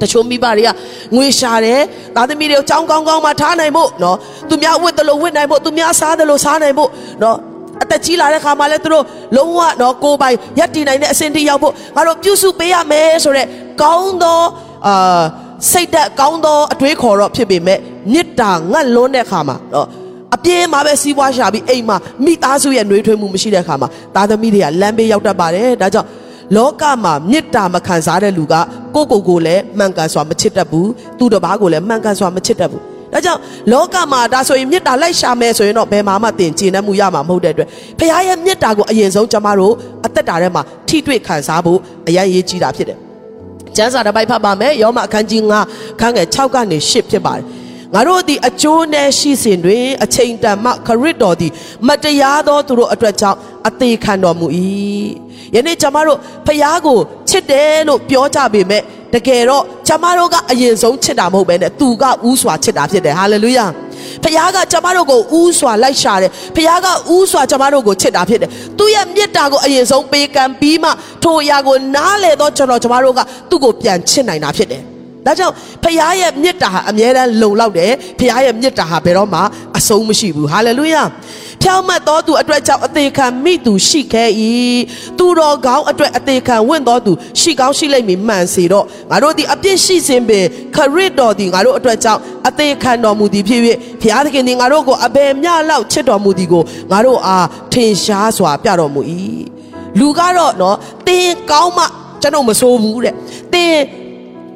[0.00, 0.70] တချို့မိဘတွေက
[1.14, 1.80] ငွေရှာတယ်
[2.14, 4.16] သားသမီးတွေကိုကြောင်းကောင်းကောင်းမှထားနိုင်ဖို့နော်
[4.48, 6.90] သူများဝတ်တယ်လို့ဝတ်နိုင်ဖို့သူများစားတယ်လို့စားနိုင်ဖို့
[7.22, 7.36] နော်
[7.82, 9.04] အသက်ကြီးလာတဲ့ခါမှာလဲသူတို့
[9.36, 13.48] လုံးဝတော့ကိုယ်ပိုင်ရက်တည်နိုင်တဲ့အဆင့်ထိရောက်ဖို့ငါတို့ပြုစုပေးရမယ်ဆိုတော့
[13.82, 14.40] ကောင်းသော
[14.86, 15.22] အာ
[15.70, 17.78] စိတ်သက်ကောင်းသောအတွေးခေါ်တော့ဖြစ်ပေမဲ့
[18.12, 19.88] မေတ္တာငတ်လွန်းတဲ့ခါမှာနော်
[20.34, 26.08] အပြင်းမှာပဲစီးပွားရှာပြီးအိမ်မှာမိသားစုရဲ့နှွေးထွေးမှုမရှိတဲ့ခါမှာသားသမီးတွေကလမ်းဘေးရောက်တတ်ပါတယ်ဒါကြောင့်
[26.56, 28.54] လောကမှာမေတ္တာမခံစားတဲ့လူက
[28.94, 33.40] ကိုယ့်ကိုယ်ကိုလည်းမှန်ကန်စွာမချစ်တတ်ဘူးသူတစ်ပါးကိုလည်းမှန်ကန်စွာမချစ်တတ်ဘူးဒါကြောင့်
[33.72, 39.74] လောကမှာဒါဆိုရင်မေတ္တာလိုက်ရှာမယ်ဆိုရင်တော့ဘယ်မှာမှတင်ကျင်တတ်မှုရမှာမဟုတ်တဲ့အတွက်ဖခင်ရဲ့မေတ္တာကိုအရင်ဆုံးကျမတို့
[40.06, 41.78] အသက်တာထဲမှာထိတွေ့ခံစားဖို့
[42.08, 43.05] အရန်ရေးကြီးတာဖြစ်တယ်
[43.76, 45.42] ကျမ်းစာတစ်ပိုက်ဖတ်ပါမယ်ယောမအခန်းကြီး
[45.72, 47.44] 9ခန်းငယ်6ကနေ10ဖြစ်ပါတယ်
[47.94, 51.52] ငါတို့သည်အကျိုးနဲ့ရှိစဉ်တွင်အချိန်တန်မှခရစ်တော်သည်
[51.86, 53.38] မတရားသောသူတို့အတွက်ကြောင့်
[53.68, 54.46] အသေးခံတော်မူ၏
[55.54, 58.82] ယနေ့ကျွန်မတို့ဖျားကိုချစ်တယ်လို့ပြောကြပေမဲ့
[59.14, 63.66] တကယ်တော့ကျမတို့ကအရင်ဆုံးချစ်တာမဟုတ်ပဲနဲ့သူကဥစွာချစ်တာဖြစ်တယ်ဟာလေလုယာ
[64.22, 70.90] ဖခင်ကကျမတို့ကိုဥစွာလိုက်ရှာတယ်ဖခင်ကဥစွာကျမတို့ကိုချစ်တာဖြစ်တယ်သူရဲ့မေတ္တာကိုအရင်ဆုံးပေးကမ်းပြီးမှ
[71.22, 74.95] ထိုအရာကိုနားလေတော့ကျွန်တော်ကျမတို့ကသူ့ကိုပြန်ချစ်နိုင်တာဖြစ်တယ်
[75.26, 79.40] ဒါကြောင့်ဖခင်ရဲ့မေတ္တာဟာအမြဲတမ်းလုံလောက်တယ်ဖခင်ရဲ့မေတ္တာဟာဘယ်တော့မှ
[79.78, 81.02] အဆုံးမရှိဘူးဟာလေလုယာ
[81.62, 84.30] ဖြောင့်မတ်တော်သူအတွက်ကြောင့်အသေးခံမိသူရှိခဲ့၏
[85.18, 90.44] သူတော်ကောင်းအတွက်အသေးခံဝင့်တော်သူရှိကောင်းရှိလိမ့်မည်မှန်စေတော့ငါတို့ဒီအပြစ်ရှိစဉ်ပင်
[90.76, 93.60] ခရစ်တော်ဒီငါတို့အတွက်ကြောင့်အသေးခံတော်မူသည်ဖြစ်၍
[94.00, 99.00] ဘုရားသခင်ဒီငါတို့ကိုအဘယ်မျှလောက်ချစ်တော်မူသည်ကိုငါတို့အားထင်ရှားစွာပြတော်မူ၏
[99.98, 101.84] လူကတော့နော်တင်းကောင်းမှ
[102.22, 103.14] ကျွန်တော်မဆိုးဘူးတဲ့
[103.52, 103.80] တင်း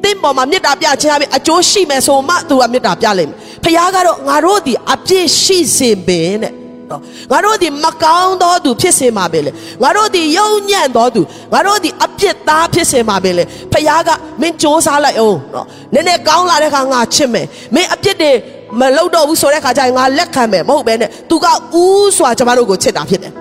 [0.04, 6.52] တင်းပေါ်မှာမေတ္တာပြခြင်းအပြင်အကျိုးရှိမယ်ဆိုမှသူကမေတ္တာပြလိမ့်မယ်ဖခင်ကတော့ငါတို့ဒီအပြစ်ရှိစဉ်ပင်တဲ့
[6.90, 7.02] နော်
[7.32, 9.50] ငါတို့ဒီမကောင်းသောသူဖြစ်စေမှာပဲလေ
[9.82, 18.32] ငါတို့ဒီယုံညံ့သောသူငါတို့ဒီအပြစ်သားဖြစ်စေမှာပဲလေဖခင်ကမင်းစ조사လိုက်အောင်နော်နည်းနည်းကောင်းလာတဲ့ခါငါချစ်မယ်မင်းအပြစ်တွေ
[18.80, 21.46] မလုပ်တော့ဘူးဆိုတဲ့ခါကျရင်ငါလက်ခံမယ်မဟုတ်ပဲနဲ့သူက
[21.82, 21.84] ဥ
[22.16, 23.32] စွာကျမတို့ကိုချစ်တာဖြစ်တယ်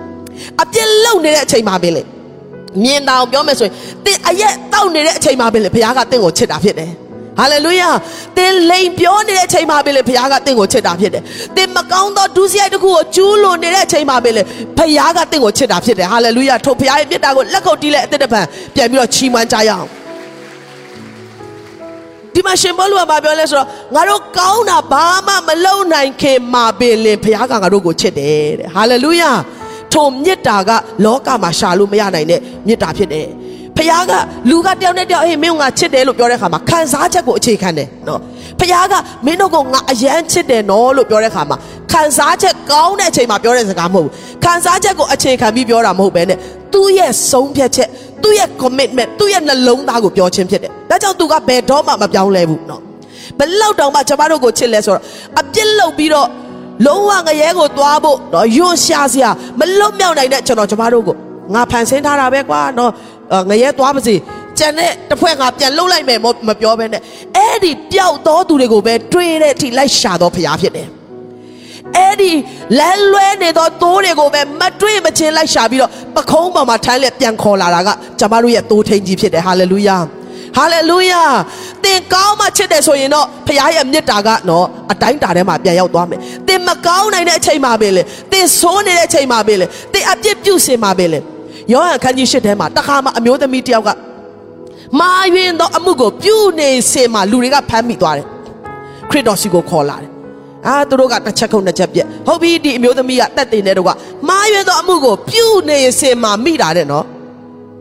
[0.62, 2.02] အပြစ်လုပ်နေတဲ့အချိန်မှာပဲလေ
[2.84, 3.74] မြင်တာအောင်ပြောမယ်ဆိုရင်
[4.04, 6.90] တင်အရက်တောက်နေတဲ့အချိန်မှာပဲလေဘုရားကတင့်ကိုချစ်တာဖြစ်တယ်
[7.38, 7.90] ဟာလေလုယာ
[8.36, 11.22] တင်လိန်ပြောနေတဲ့အချိန်မှာပဲလေဘုရားကတင့်ကိုချစ်တာဖြစ်တယ်
[11.56, 14.42] တင်မကောင်းသောဒုစရိုက်တစ်ခုကိုကျူးလွန်နေတဲ့အချိန်မှာပဲလေ
[14.78, 18.40] ဘုရားကတင့်ကိုချစ်တာဖြစ်တယ်ဟာလေလုယာထိုဘုရားရဲ့မြတ်တာကိုလက်ခုပ်တီးလက်အသက်တပံ
[18.74, 19.86] ပြန်ပြီးတော့ချီးမွမ်းကြရအောင်
[22.34, 29.30] ဒီမှာရှင်ဘောလူကမပြောလဲဆိုတော့ငါတို့ကောင်းတာဘာမှမလုပ်နိုင်ခင်မှာပင်လင်ဘုရားကငါတို့ကိုချစ်တယ်တဲ့ဟာလေလုယာ
[29.92, 30.70] ထိုမေတ္တာက
[31.04, 33.28] လောကမှာရှာလို့မရနိုင်တဲ့မေတ္တာဖြစ်တယ်
[33.76, 34.12] ဖခင်က
[34.50, 38.20] လူကတယောက်နဲ့တယောက်ဟေးမင်းကငါချစ်တယ်လို့ပြောတဲ့အခါမှာခံစားချက်ကိုအခြေခံတယ်နော်
[38.58, 38.94] ဖခင်က
[39.26, 41.56] မင်းတို့ကငါအယမ်းချစ်တယ်နော်လို့ပြောတဲ့အခါမှာ
[41.92, 44.12] ခံစားချက်ကောင်းတဲ့အချိန်မှာပြောတဲ့စကားမဟုတ်ဘူး
[44.44, 46.38] ခံစားချက်ကိုအခြေခံပြီးပြောတာမဟုတ်ပဲနဲ့
[46.72, 47.88] သူ့ရဲ့ဆုံးဖြတ်ချက်
[48.22, 52.82] သူ့ရဲ့ commitment သူ့ရဲ့နှလုံးသားကိုပြောခြင်းဖြစ်တယ်ဒါကြောင့်သူကဘယ်တော့မှမပြောင်းလဲဘူးနော်
[53.38, 55.02] ဘယ်လောက်တောင်မှကျမတို့ကိုချစ်လဲဆိုတော့
[55.40, 56.28] အပြစ်လုပ်ပြီးတော့
[56.86, 61.16] လုံးဝငရဲကိုသွားဖို့တော့ယွန်းရှာစရာမလွတ်မြောက်နိုင်တဲ့ကျွန်တော်ကျမတို့ကို
[61.54, 62.90] ငါဖန်ဆင်းထားတာပဲကွာနော်
[63.50, 64.14] ငရဲသွားပါစေ
[64.58, 67.02] ကြံတဲ့တစ်ဖွဲ့ငါပြန်လှုပ်လိုက်မယ်မပြောဘဲနဲ့
[67.36, 70.88] အဲ့ဒီပျောက်တော်သူတွေကိုပဲတွေးတဲ့အထိလိုက်ရှာတော့ဖရားဖြစ်တယ်
[71.96, 72.32] အဲ့ဒီ
[72.78, 77.88] လမ်းလွဲနေသောသိုးတွေကိုပဲမတွေးမချင်းလိုက်ရှာပြီးတော့ပခုံးပေါ်မှာထမ်းလက်ပြန်ခေါ်လာတာက
[78.20, 79.96] ကျမတို့ရဲ့သိုးထိန်ကြီးဖြစ်တယ်ဟာလေလုယာ
[80.56, 81.22] ဟာလေလုယာ
[81.84, 91.20] သင်ကောင်းမှချစ်တယ်ဆိုရင်တော့ဖခင်ရဲ့မေတ္တာကနော်အတိုင်းတာထဲမှာပြန်ရောက်သွားမယ်သင်မကောင်းနိုင်တဲ့အချိန်မှာပဲလေသင်ဆိုးနေတဲ့အချိန်မှာပဲလေသင်အပြစ်ပြုတ်စင်မှာပဲလေ
[91.72, 93.90] ယောဟန်ခန်းကြီး၈ထဲမှာတခါမှအမျိုးသမီးတယောက်က
[95.00, 98.26] မာယွင်သောအမှုကိုပြုနေစင်မှာလူတွေကဖမ်းမိသွားတယ်
[99.10, 100.10] ခရစ်တော်စီကိုခေါ်လာတယ်
[100.66, 103.90] အာသူတို့ကတစ်ချက်ခုနှစ်ချက်ပြက်ဟုတ်ပြီဒီအမျိုးသမီးကတက်တင်တဲ့တော့က
[104.28, 107.04] မာယွင်သောအမှုကိုပြုနေစင်မှာမိတာတဲ့နော်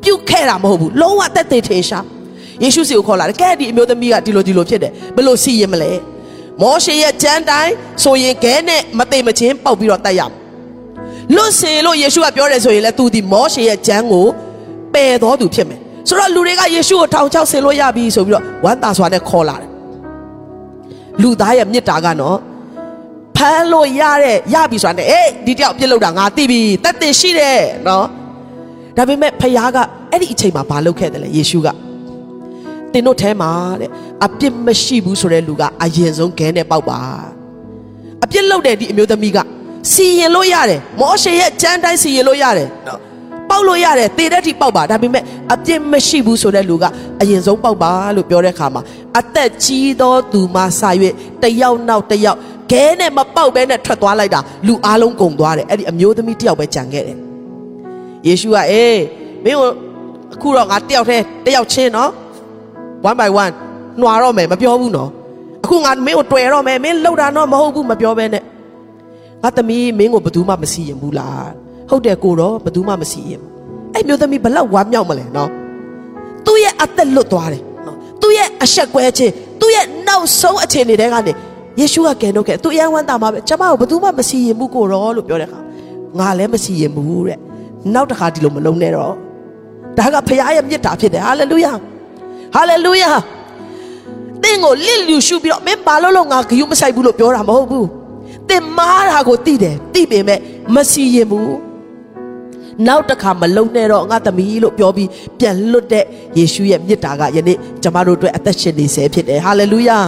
[0.04, 2.06] ပြုခဲ့တာမဟုတ်ဘူးလုံးဝတက်တင်ထင်ရှား
[2.64, 5.92] ယေရှုစီကိုခေါ်လာတယ်ကဲဒီအမျိုးသမီးကဒီလိုဒီလိုဖြစ်တယ်ဘယ်လိုစီရင်မလဲ
[6.62, 10.38] မောရှေရဲ့ကြမ်းတိုင်းဆိုရင်ခဲနဲ့မသိမချင်းပေါက်ပြီးတော့တက်ရမယ်
[11.36, 14.26] လွတ်စေလို့ယေရှုကပြောတယ်ဆိုရင်လည်းသူဒီမောရှေရဲ့ကြမ်းကို
[14.94, 19.70] ပယ်တော်သူဖြစ်မယ်ဆိုတော့လူတွေကယေရှုကိုထောင်ချောက်ဆင်လို့ရပြီဆိုပြီးတော့ဝမ်းသာစွာနဲ့ခေါ်လာတယ်
[21.22, 22.38] လူသားရဲ့မေတ္တာကနော်
[23.36, 28.06] ဖမ်းလို့ရတဲ့ရပြီဆိုတာနဲ့အေးဒီတယောက်ပြစ်လို့တာငါသိပြီတက်တင်ရှိတယ်နော်
[28.98, 29.78] ဒါပေမဲ့ဖခင်က
[30.12, 31.70] အဲ့ဒီအချိန်မှာဘာလုပ်ခဲ့တယ်လဲယေရှုက
[32.94, 33.90] တင်တို့ထဲမှာတဲ့
[34.26, 37.00] အပြစ်မရှိဘူးဆိုတဲ့လူကအရင်ဆုံးခဲနဲ့ပေါက်ပါ
[38.24, 39.38] အပြစ်လုပ်တဲ့ဒီအမျိုးသမီးက
[39.92, 43.00] စီရင်လို့ရတယ်မောရှေရဲ့ကြမ်းတိုင်းစီရင်လို့ရတယ်နော်
[43.50, 45.24] ပေါက်လို့ရတယ်တေတဲ့ထိပေါက်ပါဒါပေမဲ့
[45.54, 46.84] အပြစ်မရှိဘူးဆိုတဲ့လူက
[47.22, 48.82] အရင်ဆုံးပေါက်ပါလို့ပြောတဲ့အခါမှာ
[49.20, 50.90] အသက်ကြီးသောသူမှစာ၍
[51.44, 52.38] တယောက်နောက်တယောက်
[52.72, 57.18] ခဲနဲ့မပေါက်ဘဲနဲ့ထွက်သွားလိုက်တာလူအားလုံးကုန်သွားတယ်အဲ့ဒီအမျိုးသမီးတယောက်ပဲကြံခဲ့တယ်
[58.28, 59.02] ယေရှုကအေး
[59.44, 59.74] မင်းတို့
[60.34, 62.10] အခုတော့ငါတယောက်တည်းတယောက်ချင်းနော်
[63.08, 63.54] one by one
[64.00, 65.10] နှွာတော့မယ်မပြောဘူးနော်
[65.64, 68.44] အခုငါမင်းကိုတွေ့တော့မယ်မင်းလှုပ်တာတော့မဟုတ်ဘူးမပြောဘဲနဲ့
[69.44, 71.50] ငါသမီးမင်းကိုဘယ်သူမှမစီရင်ဘူးလား
[71.90, 73.42] ဟုတ်တယ်ကိုတော့ဘယ်သူမှမစီရင်
[73.94, 75.50] အဲ့မျိုးသမီးဘလောက်ဝမ်းမြောက်မလဲနော်
[76.46, 81.34] သူ့ရဲ့အသက်လွတ်သွားတယ်နော်သူ့ရဲ့အဆက်ကွဲခြင်းသူ့ရဲ့နောက်ဆုံးအခြေအနေတွေကနေ
[81.80, 85.60] ယေရှုကကယ်တော့ခဲ့သူအယံဝမ်းသာမှာပဲကျမကိုဘယ်သူမှမစီရင်ဘူးကိုတော့လို့ပြောတဲ့အခါ
[86.20, 87.40] ငါလည်းမစီရင်ဘူးတဲ့
[87.94, 89.14] နောက်တစ်ခါဒီလိုမလုံးနဲ့တော့
[89.98, 91.72] ဒါကဖခင်ရဲ့မြတ်တာဖြစ်တယ်ဟာလေလုယာ
[92.54, 93.12] ဟာလေလုယာ
[94.44, 97.88] သင်ကိုလစ်လူရှုပြီးတော့မင်းဘာလို့လို့ငါဂယုမဆိုင်ဘူးလို့ပြောတာမဟုတ်ဘူး
[98.50, 100.40] သင်မားတာကိုသိတယ်သိပေမဲ့
[100.76, 101.58] မစီရင်ဘူး
[102.88, 105.10] နောက်တစ်ခါမလုံနဲ့တော့ငါသမီးလို့ပြောပြီး
[105.40, 106.06] ပြန်လွတ်တဲ့
[106.38, 110.00] ယေရှုရဲ့မြစ်တာကယနေ့ကျမတို့အတွက်အသက်ရှင်နေစေဖြစ်တယ်ဟာလေလုယာ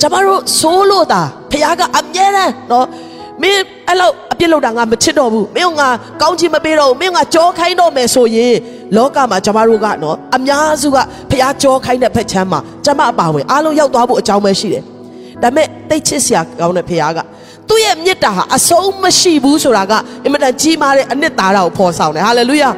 [0.00, 2.86] ကျမတို့ဆိုးလို့တာဖခင်ကအမြဲတမ်းနော်
[3.42, 5.88] မင်းအဲ့လောက် အပြစ်လုပ်တာငါမချစ်တော့ဘူးမင်းကငါ
[6.22, 8.54] ကောင်းချင်မပေးတော့ဘူးမင်းကကြောခိုင်းတော့မယ်ဆိုရင်
[8.96, 10.96] လောကမှာကျမတို့ကနော်အများစုက
[11.30, 14.82] ဖះကြောခိုင်းတဲ့ဖက်ချမ်းမှာကျမအပါဝင်အားလုံးရောက်သွားဖို့အကြောင်းပဲရှိတယ်
[15.42, 17.18] ဒါပေမဲ့တိတ်ချစ်စရာကောင်းတဲ့ဖះက
[17.68, 19.92] သူ့ရဲ့မေတ္တာဟာအဆုံးမရှိဘူးဆိုတာက
[20.24, 22.70] အင်မတန်ကြီးမားတဲ့အနှစ်သာရကိုဖော်ဆောင်တယ်ဟာလေလုယာ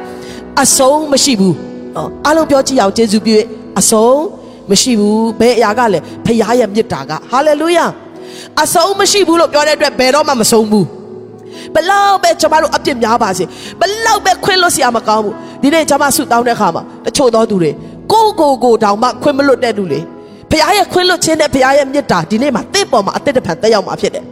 [0.63, 1.55] အဆုံးမရှိဘူး
[1.95, 3.37] နော်အားလုံးပြောကြည့်အောင်ယေရှုပြု
[3.79, 4.21] အဆုံး
[4.71, 7.85] မရှိဘူးဘယ်အရာကလဲဖះရဲ့မေတ္တာကဟာလေလုယာ
[8.63, 10.85] အဆုံးမရှိဘူးလို့ပြောတဲ့အတွက်ဘယ်တော့မှမဆုံးဘူး
[11.77, 13.43] ဘလောက်ပဲကျွန်တော်တို့အပြစ်များပါစေ
[13.79, 17.71] ဘလောက်ပဲခွင့်လွတ်စရာမကောင်းဘူးဒီနေ့ကျွန်မဆုတောင်းတဲ့အခါမှာတချို့သောသူတွေ
[18.11, 19.99] ကိုကိုကိုတောင်မှခွင့်မလွတ်တဲ့သူလေ
[20.49, 24.25] ဘုရားရဲ့ခွင့်လွတ်ခြင်းနဲ့ဘုရားရဲ့မေတ္တာဒီနေ့မှာတင့်ပေါ်မှာအသက်တဖန်တက်ရောက်မှာဖြစ်တယ်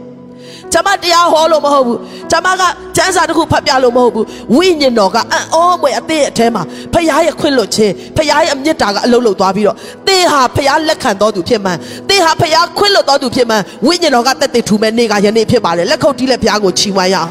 [0.72, 1.98] ကျမတရားဟောလို့မဟုတ်ဘူး
[2.30, 2.62] ကျမက
[2.96, 4.26] ကျမ်းစာတစ်ခုဖတ်ပြလို့မဟုတ်ဘူး
[4.56, 9.76] ဝိညာဉ်တော်ကအံ့ဩမွေအသေးရဲ့အထဲမှာဖခင်ရဲ့ခွင့်လွှတ်ခြင်းဖခင်ရဲ့အမြတ်တာကအလုံးလုံးသွားပြီးတော့
[10.06, 11.76] သင်ဟာဖခင်လက်ခံတော်သူဖြစ်မှန်
[12.08, 17.30] သင်ဟာဖခင်ခွင့်လွှတ်တော်သူဖြစ်မှန်ဝိညာဉ်တော်ကတက်တက်ထူမဲ့နေ့ကယနေ့ဖြစ်ပါတယ်လက်ခုပ်တီးလက်ဖခင်ကိုချီးမွမ်းရအောင်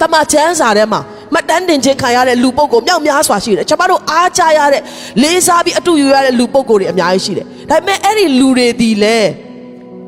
[0.00, 1.00] တမချမ်းစာထဲမှာ
[1.34, 4.82] မတန်းတင်ခြင်းခံရတဲ့လူပုဂ္ဂိုလ်မြောက်များစွာရှိတယ်ကျွန်တော်တို့အားကြရတဲ့
[5.22, 9.18] လေးစားပြီးအတူယူရတဲ့လူပုဂ္ဂိုလ်တွေအများကြီးရှိတယ်ဒါပေမဲ့အဲ့ဒီလူတွေဒီလဲ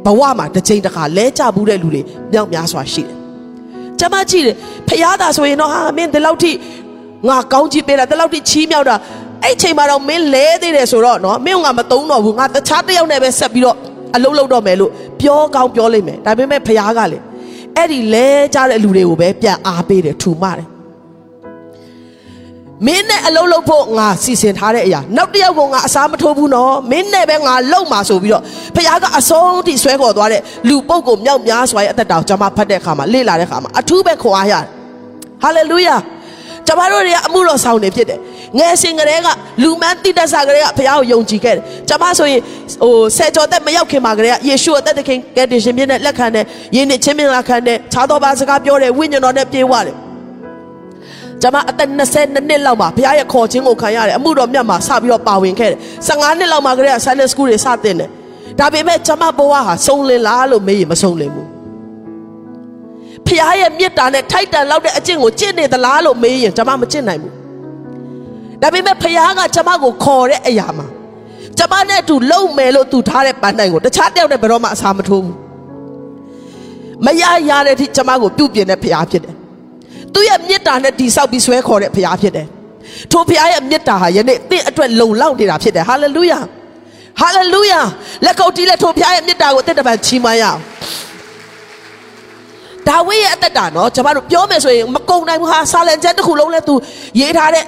[0.04, 3.16] ဘဝမှာတစ်ချိန်တစ်ခါလဲကြဘူးတဲ့လူတွေမြောက်များစွာရှိတယ်
[3.98, 4.56] ကျမကြည့်တယ်
[4.88, 6.52] ဖျားတာဆိုရင်တော့ဟာမင်းဒီလောက်ထိ
[7.28, 8.96] ငါကောင်းကြည့်ပေးတာဒီလောက်ထိချီးမြှောက်တာ
[9.44, 13.76] အဲ့ချိန်မှာတော့မင်းလဲသေးတယ်ဆိုတော့နော်မင်းကငါမတုံးတော့ဘူးငါတခြားတစ်ယောက်နဲ့ပဲဆက်ပြီးတော့
[14.16, 17.18] အလုံးလုံးတော့မယ်လို့ပြောကောင်းပြောလိမ့်မယ်ဒါပေမဲ့ဖျားကလေ
[17.76, 20.71] အဲ့ဒီလဲကြတဲ့လူတွေကိုပဲပြန်အားပေးတယ်ထူမတယ်
[22.86, 28.42] မင်းနဲ့အလုံးလုံးဖို့ငါစီစဉ်ထားတဲ့အရာနောက်တစ်ယောက်ကငါအစားမထိုးဘူးနော်မင်းနဲ့ပဲငါလုံမှာဆိုပြီးတော့
[28.76, 34.64] ဖခင်ကအဆုံးထိဆွဲခေါ်သွားတဲ့လူပုဂ္ဂိုလ်မြောက်များစွာရဲ့အသက်တာကိုကျွန်မဖတ်တဲ့အခါမှာလေ့လာတဲ့အခါမှာအထူးပဲခွန်အားရတယ်
[35.42, 35.96] ဟာလေလုယာ
[36.66, 38.18] ကျွန်မတို့တွေကအမှုတော်ဆောင်နေဖြစ်တယ်
[38.58, 39.28] ငယ်စဉ်ကလေးက
[39.62, 42.40] လူမန်းတိတ္တဆာကလေးကဖခင်ကိုယုံကြည်ခဲ့တယ်ကျွန်မဆိုရင်
[42.82, 46.44] ဟိုဆယ်ကျော်သက်မရောက်ခင်မှာကလေးကယေရှုအသက်သခင်ကယ်တင်ရှင်မြတ်နဲ့လက်ခံတဲ့
[46.76, 49.96] ယင်းနဲ့ချင်းမင်္ဂလာခံတဲ့ခြားသောဘာစကားပြောတဲ့ဝိညာဉ်တော်နဲ့ပြေဝတယ်
[51.42, 55.78] ကျွန်မအသက်20နှစ်လောက်မှာဘုရားရဲ့ခေါ်ခြင်းကိုခံရတယ်အမှုတော်မြတ်မှာစပြီးတော့ပါဝင်ခဲ့တယ်
[56.08, 58.10] 15နှစ်လောက်မှာကလေးက Sunday School တွေစတင်တယ်
[58.58, 61.48] ဒါပေမဲ့ကျွန်မဘဝဟာစုံလင်လားလို့မေးရင်မစုံလင်ဘူး
[63.26, 67.34] ဘုရားရဲ့မေတ္တာနဲ့ထိုက်တန်လောက်တဲ့အကျင့်ကိုကျင့်နေသလားလို့မေးရင်ကျွန်မမကျင့်နိုင်ဘူး
[68.62, 70.86] ဒါပေမဲ့ဘုရားကကျွန်မကိုခေါ်တဲ့အရာမှာ
[71.58, 75.36] ကျွန်မနဲ့အတူလုံမယ်လို့သူထားတဲ့ပန်းတိုင်ကိုတခြားတယောက်နဲ့ဘယ်တော့မှအစာမထိုးဘူး
[77.04, 79.34] မရရတဲ့အထိကျွန်မကိုပြုပြင်တဲ့ဘုရားဖြစ်တယ်
[80.14, 82.46] သူ့ရဲ့မေတ္တာနဲ့တိဆောက်ပြီးဆွဲခေါ်တဲ့ဘုရားဖြစ်တယ်။
[83.12, 86.38] ထိုဘုရားရဲ့မေတ္တာဟာယနေ့တင့်အတွက်လုံလောက်နေတာဖြစ်တယ်။ဟာလေလုယာ။
[87.20, 87.80] ဟာလေလုယာ။
[88.24, 90.60] လက်ကုပ်တီးလက်ထိုဘုရားရဲ့မေတ္တာကိုအသက်တပံချီးမွမ်းရအောင်။
[92.88, 96.74] ဒါဝိဒ်ရဲ့အသက်တာနော်ကျွန်တော်တို့ပြောမယ်ဆိုရင်မကုံနိုင်ဘူးဟာဆာလန်ချက်တစ်ခုလုံးလဲသူ
[97.20, 97.64] ရေးထားတဲ့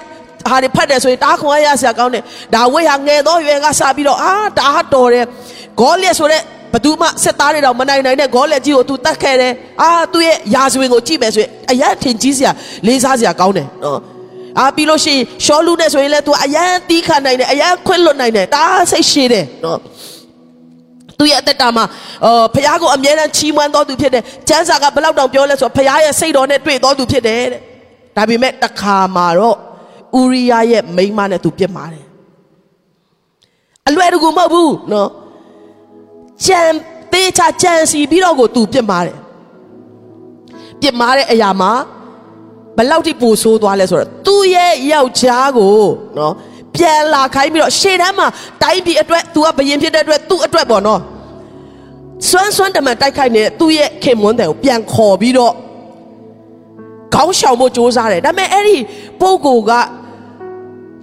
[0.50, 2.22] ဟာတွေဖတ်တယ်ဆိုရင်တားခွန်ရရဆရာကောင်းတယ်။
[2.54, 5.24] ဒါဝိဒ်ဟာငယ်သောရွယ်ကစပြီးတော့အာဒါဟာတော်တယ်။
[5.80, 6.42] ဂေါလိယဆိုတဲ့
[6.74, 12.52] ဘသူမှစစ်သားတွေတော့မနိုင်နိုင်တဲ့ဂေါလက်ကြီးကိုသူတတ်ခဲ့တယ်အာသူ့ရဲ့ရာဇဝင်ကိုကြည့်မယ်ဆိုရင်အရန်ထင်ကြီးစရာ
[12.86, 14.00] လေးစားစရာကောင်းတယ်နော်
[14.58, 19.78] အာပြီးလို့ရှိရင်ရှောလူနဲ့ဆိုရင်လည်း तू အရန်တီးခတ်နိုင်တယ်အရန်ခွင့်လွတ်နိုင်တယ်ဒါစိတ်ရှည်တယ်နော်
[21.18, 21.84] သူရဲ့အသက်တာမှာ
[22.24, 27.60] အော်ဖခင်ကိုအမြဲတမ်းချီးမွမ်းတော်သူဖြစ်တယ်။ကျမ်းစာကဘလောက်တောင်ပြောလဲဆိုတော့ဖခင်ရဲ့စိတ်တော်နဲ့တွေ့တော်သူဖြစ်တယ်တဲ့။
[28.16, 29.56] ဒါပေမဲ့တခါမှာတော့
[30.20, 32.04] ဥရိယရဲ့မိန်းမနဲ့သူပြစ်မှာတယ်။
[33.88, 35.10] အလွယ်တကူမဟုတ်ဘူးနော်။
[36.45, 36.61] ကြံ
[37.11, 39.17] သေးချာကြံစီပြီးတော့ကိုသူပြစ်မှားတယ်
[40.81, 41.71] ပြစ်မှားတဲ့အရာမှာ
[42.77, 45.79] ဘလောက်ထိပိုဆိုးသွားလဲဆိုတော့သူ့ရဲ့ယောက်ျားကို
[46.17, 46.33] နော်
[46.75, 48.27] ပြန်လာခိုင်းပြီးတော့ရှေ့တန်းမှာ
[48.61, 51.01] တိုင်းပြည်အတွက် तू ကဘယင်ဖြစ်တဲ့အတွက်သူ့အတွက်ပေါ့နော်
[52.29, 55.53] စွန်းစွန်းတမန်တိုက်ခိုက်နေတဲ့သူ့ရဲ့ခင်မွန်းတယ်ကိုပြန်ခေါ်ပြီးတော့
[57.13, 58.77] ခေါင်းရှောင်ဖို့စ조사တယ်ဒါပေမဲ့အဲ့ဒီ
[59.21, 59.71] ပုံကိုက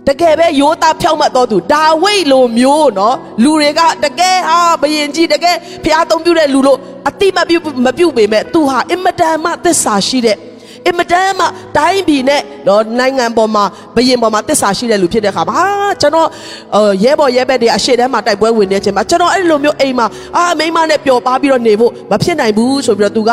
[0.08, 10.38] တကယ်ပဲရိုးသားဖြောက်မှတ်တော်သူဒါဝိတ်လိုမျိုးနော်လူတွေကတကယ်ဟာဘယင်ကြီးတကယ်ဖျားသုံးပြုတဲ့လူလို့အတိမပြုမပြုပေမဲ့သူဟာအင်မတန်မှသစ္စာရှိတဲ့
[10.88, 11.46] အင်မတန်မှ
[11.78, 13.64] တိုင်းပြည်နဲ့တော့နိုင်ငံပေါ်မှာ
[13.96, 15.66] ဘယင်ပေါ်မှာသစ္စာရှိတဲ့လူဖြစ်တဲ့အခါမှာဟာ
[16.02, 16.28] ကျွန်တော်
[17.04, 20.06] ရဲဘော်ရဲဘက်တွေအရှိတန်းမှာတိုက်ပွဲဝင်နေခြင်းမှာကျွန်တော်အဲ့လိုမျိုးအိမ်မှာ
[20.38, 23.32] အာမိမနဲ့ပျော်ပါပြီးတော့နေဖို့မဖြစ်နိုင်ဘူးဆိုပြီးတော့သူက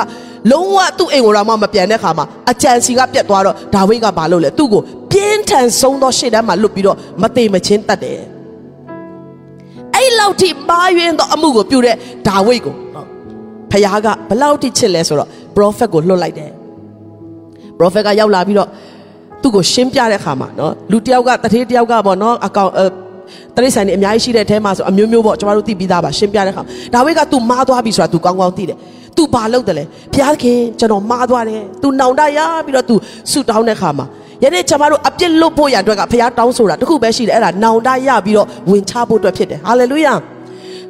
[0.50, 4.82] လုံးဝသူ့အိမ်ကိုတော့မှမပြန်တဲ့အခါမှာအကြံစီကပြတ်သွားတော့ဒါဝိဒ်ကဘာလုပ်လဲသူ့ကို
[5.12, 8.20] ပြင်းထန်ဆုံးသောရှေ့တန်းမှာလွတ်ပြီးတော့မသေးမချင်းတတ်တယ်
[9.94, 11.96] အဲ့လောက်ထိမာယွင်းသောအမှုကိုပြုတဲ့
[12.28, 12.74] ဒါဝိဒ်ကို
[13.70, 16.50] ဖခင်ကဘလောက်ထိချစ်လဲဆိုတော့ prophet ကိုလွတ်လိုက်တယ်
[17.79, 18.69] prophet ကရောက်လာပြီးတော့
[19.41, 22.71] သူ့ကိုရှင်းပြတဲ့အခါမှာနော်လူတယောက်ကတထေးတယောက်ကပေါ့နော်အကောင်
[23.55, 26.61] တရိษံနေအများကြီးရှိတဲ့အထဲမှာဆိုအမျိုးမျိုးပေါ့ကျွန်တော်တို့သိပြီးသားပါရှင်းပြတဲ့အခါ
[26.93, 28.77] ဒါဝိဒ်က तू မားသွားပြီဆိုတာ तू ကောင်းကောင်းသိတယ်
[29.17, 29.83] तू ဘာလုပ်တယ်လဲ
[30.13, 32.95] ဘုရားခင်ကျွန်တော်မားသွားတယ် तू နောင်တရပြီးတော့ तू
[33.31, 34.05] ဆူတောင်းတဲ့အခါမှာ
[34.43, 40.13] ယနေ့ကျွန်တော်တို့အပြစ်လွတ်ဖို့ရန်အတွက်ကဘုရားတောင်းဆိုတာတခုပဲရှိတယ်အဲ့ဒါနောင်တရပြီးတော့ဝင်ချဖို့အတွက်ဖြစ်တယ်ဟာလေလုယာ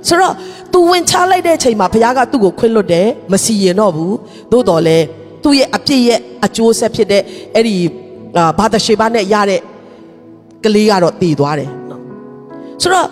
[0.07, 0.33] ဆိုတော့
[0.73, 4.15] तू ဝင်ချလိုက်တဲ့အချိန်မှာဘုရားကသူ့ကိုခွင့်လွတ်တယ်မစီရင်တော့ဘူး
[4.51, 4.97] သို့တော်လဲ
[5.44, 7.22] သူ့ရဲ့အပြစ်ရဲ့အကျိုးဆက်ဖြစ်တဲ့
[7.54, 7.76] အဲ့ဒီ
[8.36, 9.60] အာဘာသာရှေဘာနဲ့ရတဲ့
[10.64, 12.00] ကလေးကတော့တည်သွားတယ်နော်
[12.82, 13.08] ဆိုတော့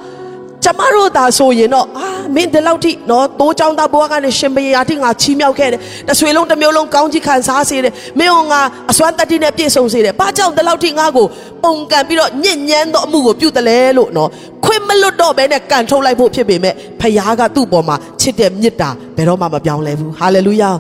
[0.65, 8.61] ကျမတို့သာဆိုရင်တော့အာမင်းဒီလောက်ထိနော်တိုးချောင်းသားဘွားကနေရှင်ဘရားတိငါချီးမြှောက်ခဲ့တယ်တဆွေလုံးတစ်မျိုးလုံးကောင်းကြီးခံစားစေတယ်မင်းကငါ
[8.91, 11.27] အစွမ်းတတ္တိနဲ့ပြည့်စုံစေတယ်ဘာကြောင့်ဒီလောက်ထိငါကို
[11.65, 14.29] ပုံကန်ပြီးတော့ညဉ့်ညမ်းသောအမှုကိုပြုတ်တယ်လဲလို့နော်
[14.65, 20.71] ခွင့်မလွတ်တော့ဘဲနဲ့ကန်ထုတ်လိုက်ဖို့ဖြစ်ပေမဲ့ဖခင်ကသူ့ပေါ်မှာချစ်တဲ့မေတ္တာဘယ်တော့မှမပြောင်းလဲဘူးဟာလေလုယာ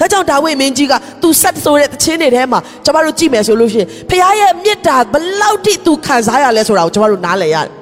[0.00, 7.72] ဒါကြောင့်ဒါဝိမင်းကြီးကသူဆက်ဆိုတဲ့တခြင်းတွေထဲမှာကျမတို့ကြည့်မယ်ဆိုလို့ရှိရင်ဖခင်ရဲ့မေတ္တာဘလောက်ထိသူခံစားရလဲဆိုတာကိုကျမတို့နားလည်ရတယ်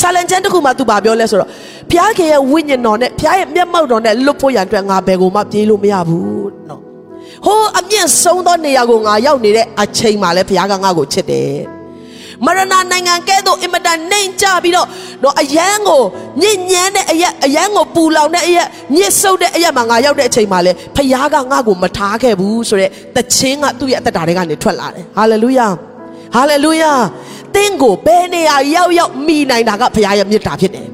[0.00, 1.48] ဆာလန်ကျမ်းတစ်ခုမှသူဘာပြောလဲဆိုတော့
[1.90, 6.80] ဘုရားခင်ရဲ့ဝိညာဉ်တော်နဲ့ဘုရားရဲ့မျက်မှောက်တော်နဲ့လွတ်ဖို့ရန်အတွက်ငါဘယ်ကိုမှပြေးလို့မရဘူးနော်
[7.44, 11.50] ဟိုးအမြင့်ဆုံးသောနေရာကိုငါရောက်နေတဲ့အချိန်မှလည်းဘုရားကငါ့ကိုချစ်တယ်
[12.46, 14.86] မရဏနိုင်ငံကဲ့သို့အင်မတန်နှိမ်ကြပြီးတော့
[15.22, 16.02] တော့အယမ်းကို
[16.42, 25.68] ညဉ့်ညမ်းတဲ့အရက်အယမ်းကိုပူလောင်တဲ့အရက်ညစ်ဆုပ်တဲ့အရက်မှာငါရောက်တဲ့အချိန်မှာလဲဖခင်ကငါ့ကိုမထားခဲ့ဘူးဆိုတဲ့တခြင်းကသူ့ရဲ့အသက်တာတွေကနေထွက်လာတယ်ဟာလေလုယာ
[26.34, 26.92] ဟာလေလုယာ
[27.54, 30.88] တင်းကိုဘယ်နေရာရောက်ရောက်မိနိုင်တာကဘုရားရဲ့မြတ်တာဖြစ်တယ်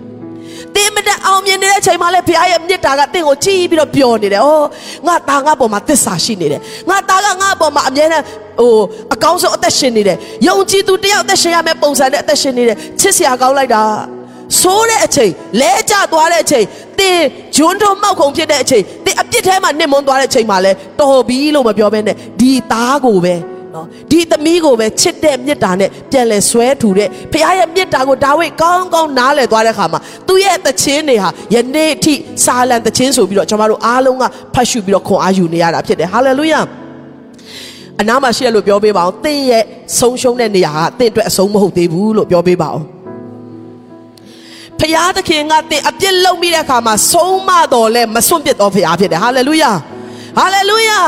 [0.77, 4.67] တင်းမတအောင်မြင်နေတဲ့အချိန်မှာလဲဘုရားရဲ့မြတ်တာကတင်းကိုကြည်ပြီးတော့ပျော်နေတယ်။အော်
[5.07, 8.25] ငါသားငါပေါ်မှာသစ္စာရှိနေတယ်။ငါသားကငါပေါ်မှာအမြဲတမ်း
[8.61, 8.75] ဟို
[9.15, 10.17] အကောင်းဆုံးအသက်ရှင်နေတယ်။
[10.49, 13.83] ယုံကြည်သူတယောက်အသက်ရှင်ရမယ့်ပုံစံနဲ့အသက်ရှင်နေတယ်။ချစ်စရာကောင်းလိုက်တာ။
[14.61, 16.67] ဆိုးတဲ့အချိန်လဲကျသွားတဲ့အချိန်
[16.99, 23.35] တင်းဂျွန်းတို့မောက်ခုံဖြစ်တဲ့အချိန်တင်းအပြစ်ထဲမှာနစ်မွန်းသွားတဲ့အချိန်မှာလဲတော်ပြီလို့မပြောဘဲနဲ့ဒီသားကိုပဲ
[23.75, 36.61] နော်ဒီသမီးကိုပဲချစ်တဲ့မေတ္တာနဲ့ပြန်လဲဆွဲထူတဲ့ဖခင်ရဲ့မေတ္တာကိုဒါဝိဒ်ကောင်းကောင်းနားလည်သွားတဲ့ခါမှာသူ့ရဲ့တခြင်းတွေဟာယနေ့အထိစာလံတခြင်းဆိုပြီးတော့ကျွန်တော်တို့အားလုံးကဖတ်ရှုပြီးတော့ခွန်အားယူနေရတာဖြစ်တယ်ဟာလေလုယာ
[38.01, 39.65] အနားမှာရှိရလို့ပြောပေးပါအောင်သင်ရဲ့
[39.99, 42.87] ဆုံးရှုံးတဲ့နေရာကသင်အတွက်အဆုံးမဟုတ်သေးဘူးလို့ပြောပေးပါအောင်
[44.81, 49.73] ဖခင်သခင်ကသင်အပြစ်လုပ်မိတဲ့အခါမှာဆုံးမတော်လဲမစွန့်ပစ်တော်ဖခင်ဖြစ်တယ်ဟာလေလုယာ
[50.39, 51.01] ဟာလေလုယာ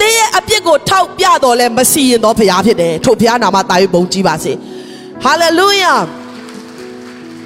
[0.00, 4.52] တင်းရဲ့အပြစ်ကိုထောက်ပြတော်လဲမစီရင်တော်ဖရားဖြစ်တယ်ထို့ဖရားနာမတာ၍ဘုန်းကြီးပါစေ
[5.24, 5.94] ဟာလေလုယာ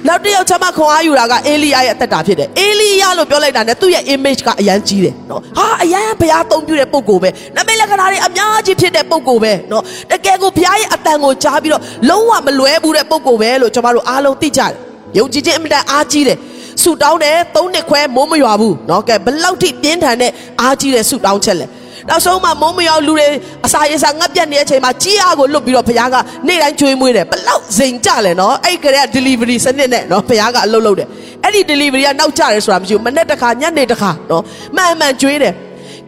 [0.07, 14.71] နောက်တစ်ယောက်ချမခွန်အားယူတာကအေလိယရဲ့အသက်တာဖြစ်တယ်အေလိယလို့ပြောလိုက်တာနဲ့သူ့ရဲ့ image ကအရန်ကြီးတယ်နော်ဟာအရန်ဘုရားအသုံးပြုတဲ့ပုံကိုပဲနမိတ်လက္ခဏာတွေအများကြီးဖြစ်တဲ့ပုံကိုပဲနော်တကယ်ကိုဘုရားရဲ့အတန်ကိုကြားပြီးတော့လုံးဝမလွဲဘူးတဲ့ပုံကိုပဲလို့ကျွန်တော်တို့အားလုံးသိကြတယ်
[15.17, 16.37] ယုံကြည်ခြင်းအမြဲတမ်းအားကြီးတယ်
[16.82, 21.66] ဆူတောင်းတယ်သုံးနှစ်ခွဲမိုးမရွာဘူးเนาะကဲဘလောက်ထိပြင်းထန်တဲ့အားကြီးတဲ့ဆူတောင်းချက်လဲ
[22.08, 23.26] နောက်ဆုံးမှမိုးမရွာလူတွေ
[23.66, 26.16] အစာရေစာငတ်ပြတ်နေတဲ့အချိန်မှာကြီးအားကိုလွတ်ပြီးတော့ဘုရားက
[26.46, 31.08] နေ့တိုင်းကျွေးမွေးတယ်ဘလောက်စိန်ကြလဲเนาะအဲ့ကလေးက delivery စနစ်နဲ့เนาะဘုရားကအလုပ်လုပ်တယ်
[31.42, 34.42] အဲ့ဒီ delivery ကနောက်ကျတယ်ဆိုတာမရှိဘူးမနေ့တစ်ခါညနေတစ်ခါเนาะ
[34.76, 35.54] မှန်မှန်ကျွေးတယ်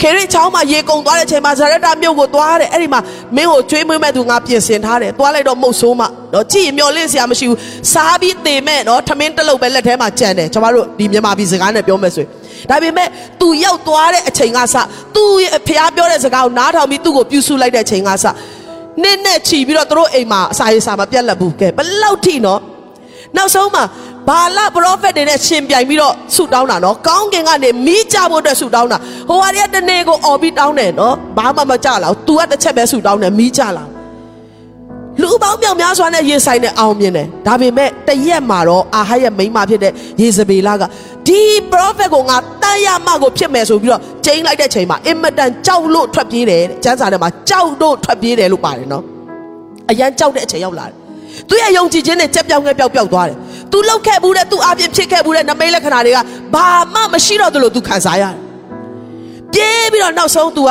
[0.02, 3.00] ခေရစ်ချောင်းမှာရေကုန်သွားတဲ့အချိန်မှာဇရတမြို့ကိုသွားတယ်အဲ့ဒီမှာ
[3.36, 6.02] မင်းကိုကျွေးမွေးမဲ့သူငါပြင်ဆင်ထားတယ်သွားလိုက်တော့မုတ်ဆိုးမ
[6.34, 7.60] နော်ကြည့်ရင်မျောလင့်စရာမရှိဘူး
[7.94, 12.30] စားပြီးသေမဲ့နော်ထမင်းတစ်လုံးပဲလက်ထဲမှာကြံတယ်ကျွန်တော်တို့ဒီမြန်မာပြည်စကားနဲ့ပြောမယ်ဆိုရင်
[12.70, 13.08] ဒါပေမဲ့
[13.40, 14.76] तू ရောက်သွားတဲ့အချိန်ကစ
[15.16, 15.24] तू
[15.68, 18.26] ဖះပြောတဲ့စကားကိုနားထောင်ပြီးသူ့ကိုပြုစုလိုက်တဲ့အချိန်ကစ
[19.04, 22.62] နင်းနဲ့ချီပြီးတော့သူတို့အိမ်မှာအစာရေစာမပြတ်လက်ဘူးကဲဘလောက်ထိနော်
[23.38, 23.84] နောက်ဆုံးမှာ
[24.28, 28.98] ဘာလပရောဖက်တွေနဲ့ရှင်ပြိုင်ပြီးတော့ဆုတောင်းတာနော်ကောင်းကင်ကနေမိကြဖို့အတွက်ဆုတောင်းတာ
[29.30, 33.84] ဟိုဟာတွေကတနေ့ကိုអော်ပြီးတောင်းတယ်နော်ဘာမှမကြလာဘူး तू ကတစ်ချက်ပဲဆုတောင်းတယ်မိကြလာ
[35.22, 40.84] လူပေါင်းမြောက်များစွာနဲ့ရင်ဆိုင်နဲ့အောင်မြင်တယ်ဒါပေမဲ့တရက်မှာတော့အာဟရဲ့မိန်းမဖြစ်တဲ့ယေဇဗေလက
[41.28, 49.04] ဒီပရောဖက်ကိုငါတန်ရမကိုဖြစ်မယ်ဆိုပြီးတော့ကျိန်းလိုက်တဲ့ချိန်မှာအင်မတန်ကြောက်လို့ထွက်ပြေးတယ်ကျမ်းစာထဲမှာကြောက်လို့ထွက်ပြေးတယ်လို့ပါတယ်နော်
[49.90, 50.96] အရန်ကြောက်တဲ့အချိန်ရောက်လာတယ်
[51.50, 53.38] သူရဲ့ယုံကြည်ခြင်းနဲ့ကြက်ပြောင်းငယ်ပြောက်ပြောက်သွားတယ်။
[53.73, 56.19] तू လောက်ခဲ့ဘူးတဲ့ तू အပြစ်ဖြစ်ခဲ့ဘူးတဲ့နမိတ်လက္ခဏာတွေက
[56.55, 58.35] ဘာမှမရှိတော့သလို तू ခံစားရတယ်။
[59.53, 60.71] ပြေးပြီးတော့နောက်ဆုံး तू က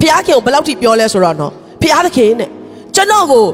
[0.00, 2.50] ဘုရားခင်ကိုဘယ်လောက်ထိပြောလဲဆိုတော့နော်ဘုရားသခင်နဲ့
[2.94, 3.44] ကျွန်တော်ကို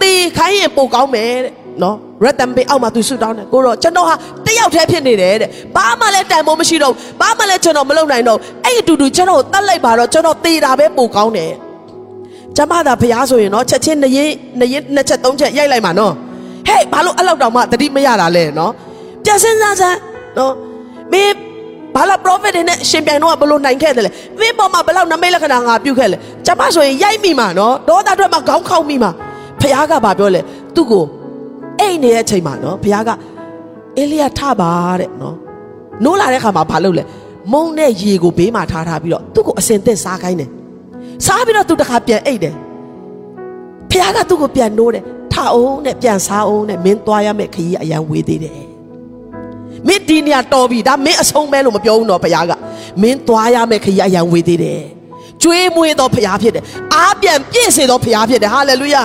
[0.00, 1.52] တေခိုင်းရင်ပိုကောင်းမယ်တဲ့
[1.82, 4.14] နော်ရတန်ပေအောက်မှာ तू ဆုတောင်းတယ်ကိုတော့ကျွန်တော်ဟာ
[4.46, 11.52] တယောက်တည်းဖြစ်နေတယ်တဲ့ဘာမှလည်းတန်ဖိုးမရှိတော့ဘာမှလည်းကျွန်တော်မလုပ်နိုင်တော့အဲ့အတူတူကျွန်တော်ကိုတတ်လိုက်ပါတော့ကျွန်တော်တေတာပဲပိုကောင်းတယ်
[12.56, 16.12] ကျမသာဖျားဆိုရင်နော်ချက်ချင်းနှစ်ရင်နှစ်ရင်နှစ်ချက်သုံးချက်ရိုက်လိုက်မှာနော်
[16.69, 18.71] ဟဲ့ဘာလို့အဲ့လောက်တောင်မှတတိမရတာလဲနော်
[19.23, 19.99] ပြန်စင်းစားစမ်း
[20.37, 20.53] နော်
[21.13, 21.35] မင်း
[21.95, 29.11] ဘာလာ prophet တွေနဲ့ရှင်ပြိုင်တော့ဘလို့နိုင်ခဲ့တယ်လဲမင်းပေါ်မှာဘလောက်နမိတ်လက္ခဏာငါပြုတ်ခဲ့လဲကျမဆိုရင်ရိုက်မိမှာနော်ဒေါသအတွက်မှာခေါင်းခောက်မိမှာ
[29.61, 30.41] ဖျားကဘာပြောလဲ
[30.75, 31.03] သူ့ကို
[31.79, 33.09] အိတ်နေတဲ့အချိန်မှာနော်ဖျားက
[33.97, 35.35] အေလိယထပါတဲ့နော်
[36.03, 37.03] နိုးလာတဲ့ခါမှာဘာလုပ်လဲ
[37.53, 40.49] မုံနဲ့ရေကိုဘေးမှာထားထားပြီးတော့သူ့ကိုအစင်သက်စားခိုင်းတယ်
[41.25, 42.53] စားပြီးတော့သူတခါပြန်အိတ်တယ်
[43.91, 48.59] ဖះကသူ့ကိုပြန်နိုးတယ်ထအောင်နဲ့ပြန်စားအောင်နဲ့မင်းသွားရမယ့်ခရီးအရန်ဝေးသေးတယ်
[49.87, 52.51] မင်းဒီနေရာတော်ပြီဒါမင်းအဆုံးပဲလို့မပြောဘူးတော့ဖះက
[53.01, 54.81] မင်းသွားရမယ့်ခရီးအရန်ဝေးသေးတယ်
[55.43, 56.63] ကျွေးမွေးသောဖရားဖြစ်တယ်
[56.95, 59.03] အားပြန်ပြည့်စေသောဖရားဖြစ်တယ်ဟာလေလုယာ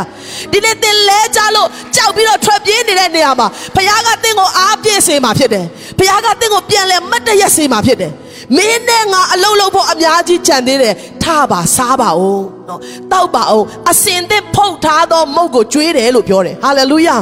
[0.53, 5.65] ဒီနေ့သင်လဲကြလို့ကြောက်ပြီးတော့ထွက်ပြေးနေတဲ့နေရာမှာဖရားကသင်ကိုအားပြည့်စေမှာဖြစ်တယ်
[5.99, 8.13] ဖရားကသင်ကိုပြန်လဲမတ်တရက်စေမှာဖြစ်တယ်
[8.57, 12.81] မင်းနဲ့ငါအလုံးလုံးဖို့အများကြီးကြံသေးတယ်ထပါစားပါဦးနော်
[13.13, 17.17] တောက်ပါအောင်အစင်သစ်ဖုတ်ထားသောမုတ်ကိုကျွေးတယ်လို့ပြောတယ်ဟာလေလုယာ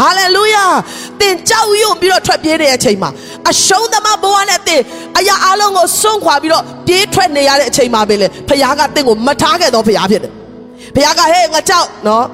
[0.00, 0.64] ဟာလေလုယာ
[1.20, 3.10] သင်ကြောက်ရွံ့ပြီးတော့ထွက်ပြေးတဲ့အချိန်မှာ
[3.50, 4.80] အရှုံးသမားဘဝနဲ့သင်
[5.18, 10.32] အရာအလုံးကိုစွန့်ခွာပြီးတော့ပြေးထွက်နေရတဲ့အချိန်မှာပဲလေဖခင်ကသင်ကိုမထားခဲ့တော့ဖခင်ဖြစ်တယ်
[10.94, 12.24] ဖခင်ကဟဲ့ငါကြောက်နော်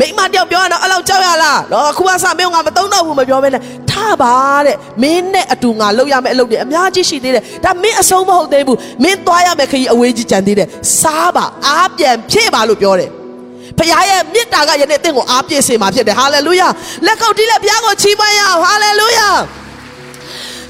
[0.00, 3.81] မိမတယောက်ပြောရတော့အဲ့လောက်ကြောက်ရလားနော်အခုကစမင်းကမတုံးတော့ဘူးမပြောဘဲနဲ့ထား
[4.22, 4.34] ပါ
[4.66, 10.68] တဲ့မင်းနဲ့အတူငါလောက်ရမယ့်အလုပ်တွေအများကြီးရှိသေးတယ်ဒါမင်းအဆုံးမဟုတ်သေးဘူးမင်းသွားရမယ့်ခရီးအဝေးကြီးကြံသေးတယ်
[11.00, 13.10] စားပါအားပြန်ဖြည့်ပါလို့ပြောတယ်
[13.78, 16.68] ဖခင်ရဲ့မေတ္တာကယနေ့တင့်ကိုအားပြည့်စေမှာဖြစ်တယ်ဟာလေလုယာ
[17.06, 19.28] လက်ကုပ်တီးလက်ဘုရားကိုချီးမွမ်းရအောင်ဟာလေလုယာ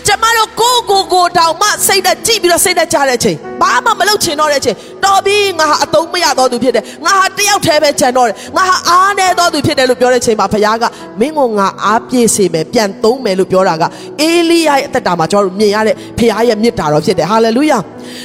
[0.07, 10.85] ကျမတို့ကိုကိုကိုတောင်မှစိတ်သက်ကြည့်ပြီးတော့စိတ်သက်ကြတဲ့အချိန်ဘာမှမလုပ်ချင်တော့တဲ့အချိန်တော်ပြီးငါဟာအသုံးမရတော့သူဖြစ်တယ်ငါဟာတယောက်တည်းပဲကြံတော့တယ်ငါဟာအားနေတော့သူဖြစ်တယ်လို့ပြောတဲ့အချိန်မှာဘုရားက
[11.21, 13.83] မင်းကငါအားပြည့်စေမယ်ပြန်သုံးမယ်လို့ပြောတာက
[14.21, 17.79] အေလိယရဲ့အသက်တာမှာကျွန်တော်တို့မြင်ရတဲ့ဘုရားရဲ့မြစ်တာတော်ဖြစ်တယ်ဟာလေလုယာ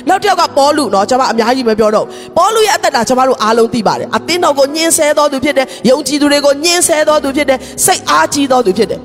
[0.10, 2.06] နောက်တစ်ယောက်ကပေါလုနော်ကျွန်မအများကြီးမပြောတော့
[2.38, 9.02] ပေါလုရဲ့အသက်တာကျွန်မတို့အားလုံးသိပါတယ်အသင်းတော်ကိုညှင်းဆဲတော်သူဖြစ်တယ်ယုံကြည်သူတွေကိုညှင်းဆဲတော်သူဖြစ်တယ်စိတ်အားကြီးတော်သူဖြစ်တယ်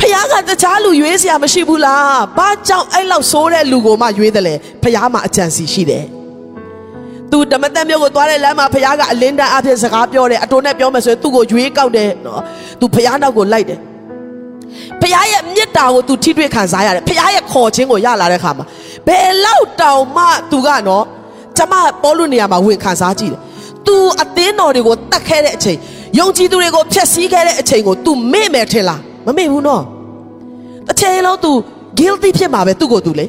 [0.00, 6.04] ဖခင်ကတခြားလူရွေးစရာမရှိဘူးလားဘာကြောင့်အဲ့လောက်ဆိုးတဲ့လူကိုမှရွေးတယ်လဲဖခင်မှာအကြံစီရှိတယ်
[7.30, 12.42] သူဓမ္မတက်မျိုးကိုသွားတဲ့လမ်းမှာဖခင်ကအလင်းတန်းအဖြစ်စကားပြောတယ်အတူနဲ့ပြောမယ်ဆိုရင်သူ့ကိုရွေးကောက်တယ်နော်
[12.80, 13.78] သူဖခင်နောက်ကိုလိုက်တယ်
[15.00, 18.64] ဖခင်ရဲ့မေတ္တာကိုသူထိတွေ့ခံစားရတယ်ဖခင်ရဲ့ခေါ်ခြင်းကိုရလာတဲ့ခါမှာ
[19.06, 21.04] ဘယ်လောက်တောင်မှသူကနော်
[21.56, 23.40] ကျမပေါ်လို့နေရာမှာဝင်ခံစားကြည့်တယ်
[23.86, 25.78] သူအသင်းတော်တွေကိုတတ်ခဲ့တဲ့အချိန်
[26.18, 29.82] ယုံကြည်သူတွေကိုဖျက်ဆီးခဲ့တဲ့အချိန်ကို तू မေ့မယ်ထင်လား မမေ့ဘူးနော်
[30.86, 31.50] တစ်ချိန်လုံး तू
[31.98, 33.26] guilty ဖြစ်မှာပဲသူ့ကိုသူလေ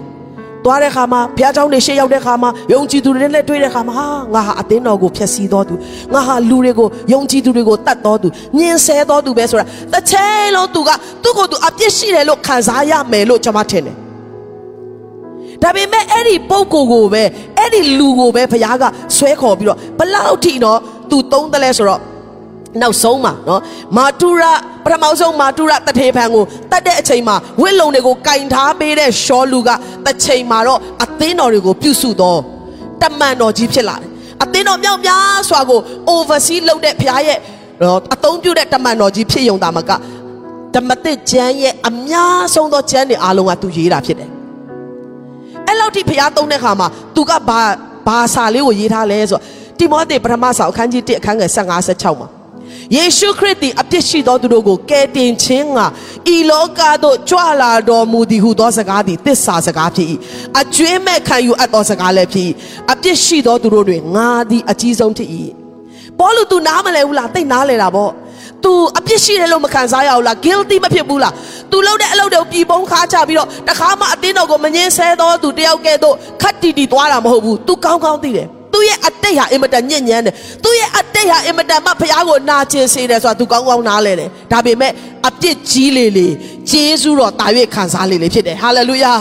[0.65, 5.75] သွားတဲ့ခါမှာဘုရားကျောင်းတွေရှေ့ရောက်တဲ့ခါမှာယုံကြည်သူတွေနဲ့တွေ့တဲ့ခါမှာဟာငါဟာအသင်းတော်ကိုဖျက်ဆီးတော်သူ
[6.13, 8.27] ငါဟာလူတွေကိုယုံကြည်သူတွေကိုတတ်တော်သူ
[8.57, 10.89] ညင်ဆဲတော်သူပဲဆိုတာတစ်ချိန်လုံးသူက
[11.23, 13.95] သူ့ကိုသူအပြစ်ရှိတယ်လို့ခံစားရမယ်လို့ကျွန်မထင်တယ်
[15.61, 17.23] ဒါပေမဲ့အဲ့ဒီပုံကိုကိုပဲ
[17.57, 18.83] အဲ့ဒီလူကိုပဲဘုရားက
[19.17, 22.01] ဆွဲခေါ်ပြီးတော့ဘလောက်ထိတော့သူသုံးတယ်လဲဆိုတော့
[22.81, 23.61] နောက်ဆုံးမှာနော်
[23.97, 24.53] မာတူရာ
[24.85, 29.69] ပထမဆုံးမာတူရာတထေဖန်ကိုတတ်တဲ့အချိန်မှာဝစ်လုံတွေကိုကင်ထားပေးတဲ့ရှောလူက
[30.05, 32.39] တစ်ချိန်မှာတော့အသင်းတော်တွေကိုပြုစုတော့
[33.01, 34.09] တမန်တော်ကြီးဖြစ်လာတယ်
[34.43, 35.79] အသင်းတော်မြောက်များစွာကို
[36.15, 37.39] oversee လုပ်တဲ့ဘုရားရဲ့
[38.13, 39.91] အသုံးပြုတဲ့တမန်တော်ကြီးဖြစ်ယုံတာမက
[40.75, 44.29] ဓမ္မသစ်ကျမ်းရဲ့အများဆုံးသောကျမ်းတွေအားလုံးကသူရေးတာဖြစ်တယ်
[45.67, 47.59] အဲ့လောက်ထိဘုရားသုံးတဲ့ခါမှာသူကဘာ
[48.07, 49.43] ဘာစာလေးကိုရေးထားလဲဆိုတော့
[49.79, 52.29] တိမောသေပထမစာအခန်းကြီး1အခန်းငယ်15 16မှာ
[52.96, 55.80] ယေရှုခရစ်သည်အပြစ်ရှိသောသူတို့ကိုကယ်တင်ခြင်းက
[56.34, 60.08] ဤလောကသို့ကြွလာတော်မူသည်ဟုသောစကားသည်သစ္စာစကားဖြစ်၏
[60.60, 62.46] အကျွင်းမဲ့ခံယူအပ်သောစကားလည်းဖြစ်၏
[62.92, 65.28] အပြစ်ရှိသောသူတို့တွင်ငါသည်အကြီးဆုံးဖြစ်၏
[66.18, 68.12] ဘောလူ तू နားမလဲဘူးလားတိတ်နားလဲတာပေါ့
[68.64, 71.32] तू အပြစ်ရှိတယ်လို့မခံစားရဘူးလား guilty မဖြစ်ဘူးလား
[71.70, 84.91] तू လုပ်တဲ့အလုပ်တွေကိုပြည်ပုံခါချပြီးတော့တခါမှအတင်းတော်ကိုမငင်းဆဲသောသူတယောက်ကဲ့သို့ခတ်တီတီသွားတာမဟုတ်ဘူး तू ကောင်းကောင်းသိတယ်သူ့ ရဲ့အတိတ်ဟာအင်မတန်ညဉ့်ညမ်းတယ်သူ့ရဲ့အတိတ်ဟာအင်မတန်မှဖះကိုနာကျင်စေတယ်ဆိုတာ तू ကောင်းကောင်းနားလဲတယ်ဒါပေမဲ့
[85.27, 86.27] အပြစ်ကြီးလေလေ
[86.69, 89.13] ဂျေဇုတော်တာ၍ခံစားလေလေဖြစ်တယ်ဟာလေလုယာ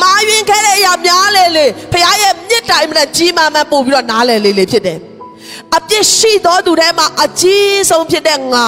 [0.00, 4.98] မာယွင်ခဲ့တဲ့အရာများလေလေဖះရဲ့မြစ်တိုင်မနဲ့ကြီးမားမှပို့ပြီးတော့နားလဲလေလေဖြစ်တယ်
[5.76, 8.66] အပြစ်ရှိသောသူထဲမှာအကြီးဆုံးဖြစ်တဲ့ငါ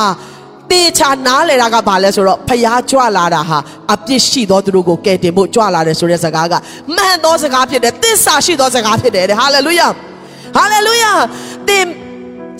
[0.71, 3.59] တေချာနားလေတာကဘာလဲဆိုတော့ဖျားကြွလာတာဟာ
[3.95, 6.55] အပြစ်ရှိသောသူတို့ကိုကယ်တင်ဖို့ကြွလာတယ်ဆိုတဲ့စကားက
[6.97, 9.89] မှန်သောစကားဖြစ်တယ်သစ္စာရှိသောစကားဖြစ်တယ်တဲ့ဟာလေလုယာ
[10.57, 11.13] ဟာလေလုယာ
[11.69, 11.85] သင်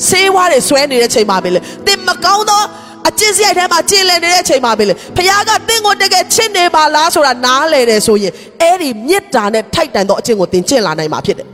[0.09, 2.63] ဆေးဝါးတွေဆွဲနေတဲ့ချိန်မှာပဲလေသင်မကောင်းသော
[3.09, 11.47] အကျင့်စရိုက်ထဲမှာကျင်လည်နေတဲ့ချိန်မှာပဲလေဖခင်ကသင်ကိုတကယ်ချစ်နေပါလားဆိုတာနားလေတယ်ဆိုရင်အဲ့ဒီမေတ္တာနဲ့ထိုက်တန်သောအကျင့်ကိုသင်ကျင့်လာနိုင်မှာဖြစ်တယ်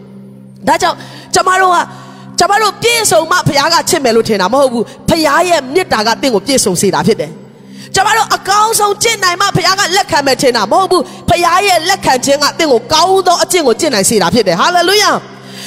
[0.68, 0.96] ဒါကြောင့်
[1.34, 1.78] ကျမတို့က
[2.38, 7.30] ကျွန်တော်တို့ပြည့်စုံမှဘုရားကချစ်မယ်လို့ထင်တာမဟုတ်ဘူးဘုရားရဲ့မေတ္တာကတင့်ကိုပြည့်စုံစေတာဖြစ်တယ်
[7.94, 15.10] ကျွန်တော်တို့အကောင်းဆုံးကျင့်နိုင်မှဘုရားကလက်ခံမယ်ထင်တာမဟုတ်ဘူးဘုရားရဲ့လက်ခံခြင်းကတင့်ကိုကောင်းသောအကျင့်ကိုကျင့်နိုင်စေတာဖြစ်တယ်ဟာလေလုယာ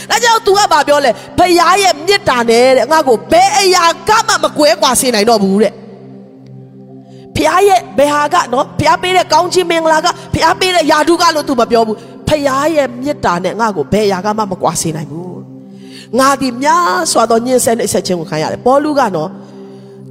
[0.10, 5.74] ဒါကြောင့် तू ကဘာပြောလဲဘုရားရဲ့မေတ္တာနဲ့တဲ့ငါ့ကိုဘယ်အရာကမှမကွဲကွာစေနိုင်တော့ဘူးတဲ့
[7.36, 15.57] ဘုရားရဲ့ဘယ်ဟာကနော်ဘုရားပေးတဲ့ကောင်းချီးမင်္ဂလာကဘုရားပေးတဲ့ယာတုကလို့ तू မပြောဘူးဘုရားရဲ့မေတ္တာနဲ့ငါ့ကိုဘယ်အရာကမှမကွာစေနိုင်ဘူး
[16.20, 19.30] ငါဒီများစွာသောညှင်းဆဲနှိပ်စက်ခြင်းကိုခံရတယ်ပေါလုကနော်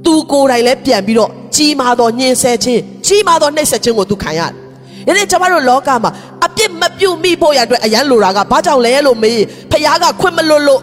[0.05, 4.53] သူကိုယ်တိုင်လည်းပြန်ပြီးတော့ကြီးမားသောညှင်းဆဲခြင်းကြီးမားသောနှိပ်စက်ခြင်းကိုသူခံရတယ်။
[5.07, 6.11] ယနေ့ကျွန်တော်တို့လောကမှာ
[6.45, 9.41] အပြစ်မပြုတ်မိဖို့ရအတွက်အရန်လိုတာကဘာကြောင့်လဲလို့မေး
[9.71, 10.81] ဖခင်ကခွင့်မလွတ်လို့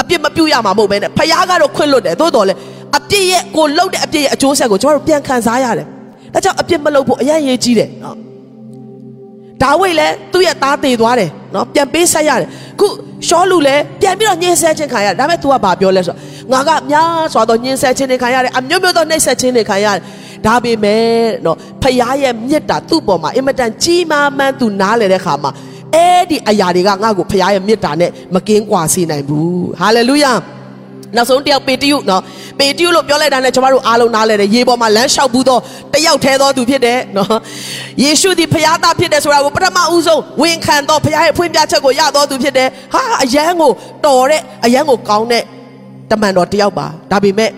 [0.00, 2.58] အပြစ်မပြုတ်ရမှာမဟုတ်ပဲနဲ့ဖခင်ကတော့ခွင့်လွတ်တယ်သို့တော်လည်း
[2.98, 5.86] အပြစ်ရဲ့ကိုလှုပ်တဲ့အပြစ်ရဲ့အကျိုးဆက်ကိုကျွန်တော်တို့ပြန်ခံစားရတယ်။
[6.34, 8.16] ဒါကြောင့်အပြစ်မလုပ်ဖို့အရန်ရေးကြီးတယ်နော်။
[9.62, 12.48] ဒါဝိတ်လည်းသူ့ရဲ့သားတည်သွားတယ်နော်ပြန်ပေးဆက်ရတယ်
[12.80, 12.88] ခု
[13.28, 20.02] ရှောလူလည်းပြန်ပြီးတော့ညှင်းဆဲခြင်းခံရတယ်ဒါပေမဲ့ तू ကဘာပြောလဲဆိုတော့ငါကများစွာသောညှင်းဆဲခြင်းတွေခံရတယ်အမျိုးမျိုးသောနှိပ်စက်ခြင်းတွေခံရတယ်
[20.46, 21.04] ဒါပေမဲ့
[21.44, 25.50] နော်ဖခင်ရဲ့မြတ်တာသူ့ပေါ်မှာအင်မတန်ကြီးမားမှန်းသူနားလေတဲ့ခါမှာ
[25.94, 30.32] အဲ့ဒီအရာတွေကငါ့ကိုဖခင်ရဲ့မြတ်တာနဲ့မကင်းကွာစေနိုင်ဘူးဟာလေလုယာ
[31.16, 32.22] နောက်ဆုံးတယောက်ပေတရုနော်
[32.58, 35.60] ပေတရုလို့ပြောလိုက်တာနဲ့ကျွန်တော်တို့အားလုံးနားလဲတယ်ရေပေါ်မှာလမ်းလျှောက်ဘူးတော့
[35.94, 37.36] တယောက်ထဲသောသူဖြစ်တယ်နော်
[38.02, 43.70] ယေရှုသည်ဖခင်သားဖြစ်တယ်ဆိုတာကိုပထမဦးဆုံးဝန်ခံတော့ဖခင်ရဲ့ဖွင့်ပြချက်ကိုရတော်သူဖြစ်တယ်ဟာအယံကို
[44.04, 45.42] တော်တဲ့အယံကိုကောင်းတဲ့
[46.10, 47.50] တမန်တော်တယောက်ပါဒါပေမဲ့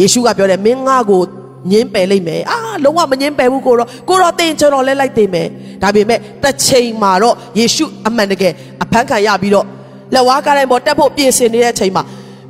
[0.00, 1.22] ယေရှုကပြောတယ်မင်းငါ့ကို
[1.70, 5.48] ညင်းပယ်လိုက်မယ်အာလုံးဝမညင်းပယ်ဘူးကိုတော့ကိုတော့တင်ကျွန်တော်လဲလိုက်တင်မယ်
[5.82, 9.66] ဒါပေမဲ့တစ်ချိန်မှာတော့ယေရှုအမှန်တကယ်အဖန်ခံရပြီးတော့
[10.14, 12.02] လက်ဝါးကားတိုင်းပေါ်တက်ဖို့ပြင်ဆင်နေတဲ့အချိန်မှာ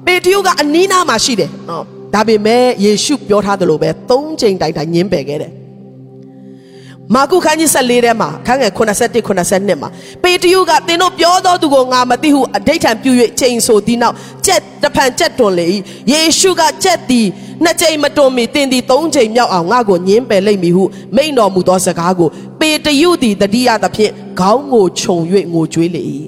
[0.07, 1.84] ပေတရုကအနီးနားမှာရှိတယ်နော်
[2.14, 5.53] ဒါပေမဲ့ယေရှုပြောထားသလိုပဲ၃ချိန်တိုင်တိုင်ညင်းပယ်ခဲ့တယ်
[7.14, 8.78] မာကုခန်းကြီး14ထဲမှာခန်းငယ်81
[9.44, 9.88] 82မှာ
[10.22, 14.14] ပေတရုကသင်တို့ပြောသောသူကိုငါမသိဟုအဋိဋ္ဌံပြု၍ချိန်ဆိုသည်နောက်
[14.46, 15.68] ကြက်တဖန်ကြက်တွန်လေ၏
[16.12, 17.26] ယေရှုကကြက်သည်
[17.64, 20.84] နှစ်ချိန်မတွန်မီသင်သည်သုံးချိန်မြောက်အောင်ငါ့ကိုညင်းပယ်လိမ့်မည်ဟု
[21.16, 22.28] မိန့်တော်မူသောစကားကို
[22.61, 25.16] ပေတရုသည်တတိယသဖြင့်ခေါင်းကိုခြုံ၍
[25.53, 26.03] ငိုကြွေးလေ၏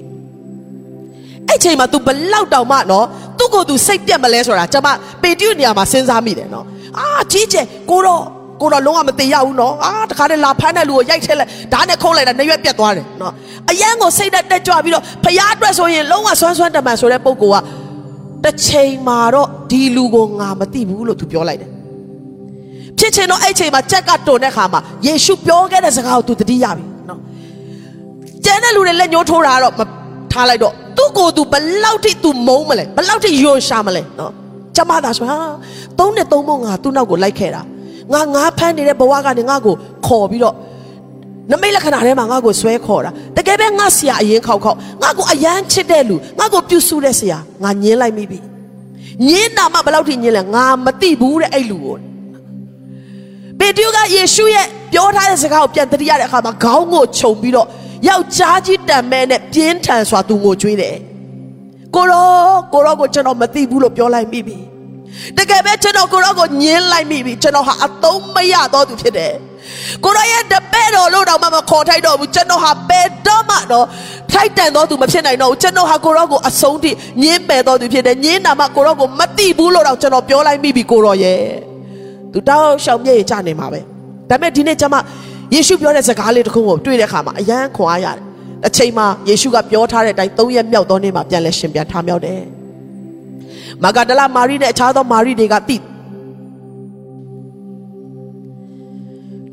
[1.47, 3.07] အဲ့ချိန်မှာ तू ဘလောက်တောင်မှနော်
[3.39, 4.89] သူ့ကိုယ် तू စိတ်ပြက်မလဲဆိုတာကျွန်မ
[5.23, 6.65] ပေတရုနေရာမှာစဉ်းစားမိတယ်နော်
[6.99, 8.21] အာကြီးကျယ်ကိုတော့
[8.61, 13.33] ကိုတော့လုံးဝမသိရဘူးနော်အာတခါတည်းလာဖမ်းတဲ့လူကိုရိုက်ထည့်လိုက်ဓာတ်နဲ့ခုံးလိုက်တာနှရွက်ပြတ်သွားတယ်နော်
[13.71, 17.43] အရန်ကိုစိတ်နဲ့တက်ကြွပြီးတော့ဖျားအတွက်ဆိုရင်လုံးဝဆွမ်းဆွမ်းတမန်ဆိုတဲ့ပုံက
[18.43, 21.69] တစ်ချိန်မှာတော့ဒီလူကိုငါမသိဘူးလို့သူပြောလိုက်တယ်
[22.99, 27.19] ဖြစ်ချင်တော့အဲ့ချိန်မှာကြက်ကတုန်တဲ့ခါမှာယေရှုပြောခဲ့တဲ့စကားကိုသူတတိယပြီနော်
[28.45, 29.81] ကျန်တဲ့လူတွေလက်ညှိုးထိုးတာတော့မ
[30.31, 34.31] ထားလိုက်တော့ သူ့ကိုယ်သူဘလောက်ထိသူမုန်းမလဲဘလောက်ထိယွန်ရှာမလဲနော်
[34.75, 35.37] ကျမသာဆိုဟာ
[35.99, 37.61] သုံးနဲ့သုံးဖို့ငါသူ့နောက်ကိုလိုက်ခဲ့တာ
[38.13, 39.75] ငါငါဖမ်းနေတဲ့ဘဝကနေငါ့ကို
[40.05, 40.55] ခေါ်ပြီးတော့
[41.51, 48.39] နမိတ်လက္ခဏာထဲမှာငါ့ကိုဆွဲခေါ်တာတကယ်ပဲငါဆရာအရင်ခောက်ခောက်ငါ့ကိုအယမ်းချစ်တဲ့လူငါ့ကိုပြုစုတဲ့ဆရာငါညင်းလိုက်မိပြီ
[49.27, 51.97] ညင်းတာမှဘယ်လောက်ထိညင်းလဲငါမသိဘူးတဲ့အဲ့လူကို
[53.59, 57.67] ပေတရုကယေရှုရဲ့ပြောထားတဲ့စကားကိုပြန်တတိရတဲ့အခါမှာခေါင်းကိုခြုံပြီးတော့
[58.07, 60.95] ယောက်ျားကြီးတံမဲနဲ့ပြင်းထန်စွာသူငိုကြွေးတယ်
[61.95, 62.27] ကိုရော
[62.73, 64.57] ကိုရောကိုကျွန်တော်မသိဘူးလို့ပြောလိုက်မိပြီ
[65.37, 69.33] တကယ်ပဲကျွန်တော်ကိုရောကိုညင်းလိုက်မိပြီကျွန်တော်ဟာအသုံးမရတော့သူဖြစ်တယ်
[70.03, 73.85] ကိုရောရဲ့တပည့်တော်လို့တော့မှမခေါ်ထိုက်တော့ဘူးကျွန်တော်ဟာဘယ်တော့မှတော့
[74.31, 76.91] ထိုက်တန်တော့သူမဖြစ်နိုင်တော့ဘူးကျွန်တော်ဟာကိုရောကိုအဆုံးထိ
[77.23, 81.41] ညင်းပယ်တော့သူဖြစ်တယ်ညင်းနာမှကိုရောကိုမသိဘူးလို့တော့ကျွန်တော်ပြောလိုက်မိပြီကိုရောရဲ့
[82.31, 83.79] သူတောက်ရှောင်မျက်ရည်ကျနေမှာပဲ
[84.29, 84.95] ဒါပေမဲ့ဒီနေ့ကျွန်မ
[85.53, 88.23] ယေရှုပြောတဲ့စကားလေးတစ်ခုကိုတွေ့တဲ့အခါမှာအယမ်းခွန်အားရတယ်
[88.67, 92.41] အချိန်မှာယေရှုကပြောထားတဲ့အတိုင်း၃ရက်မြောက်သောနေ့မှာပြန်လဲရှင်ပြန်ထမြောက်တယ်
[93.83, 95.77] မာဂဒလမာရိနဲ့အခြားသောမာရိတွေကတိ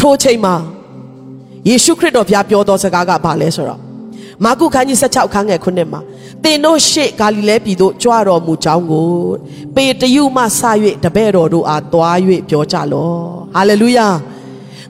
[0.00, 0.54] ထိုချိန်မှာ
[1.68, 3.80] ယေရှုခရစ်တော်ဘုရားပြောသောစကားကဘာလဲဆိုတော့
[4.44, 6.00] မာကုခန်းကြီး16ခန်းငယ်ခုနှစ်မှာ
[6.42, 9.10] သင်တို့ရှေ့ဂါလိလဲပြည်သို့ကြွတော်မူကြောင်းကို
[9.74, 10.62] ပေတရုမှစ၍
[11.04, 12.16] တပည့်တော်တို့အားသွား၍
[12.48, 13.16] ပြောကြလော့
[13.54, 14.08] ဟာလေလုယာ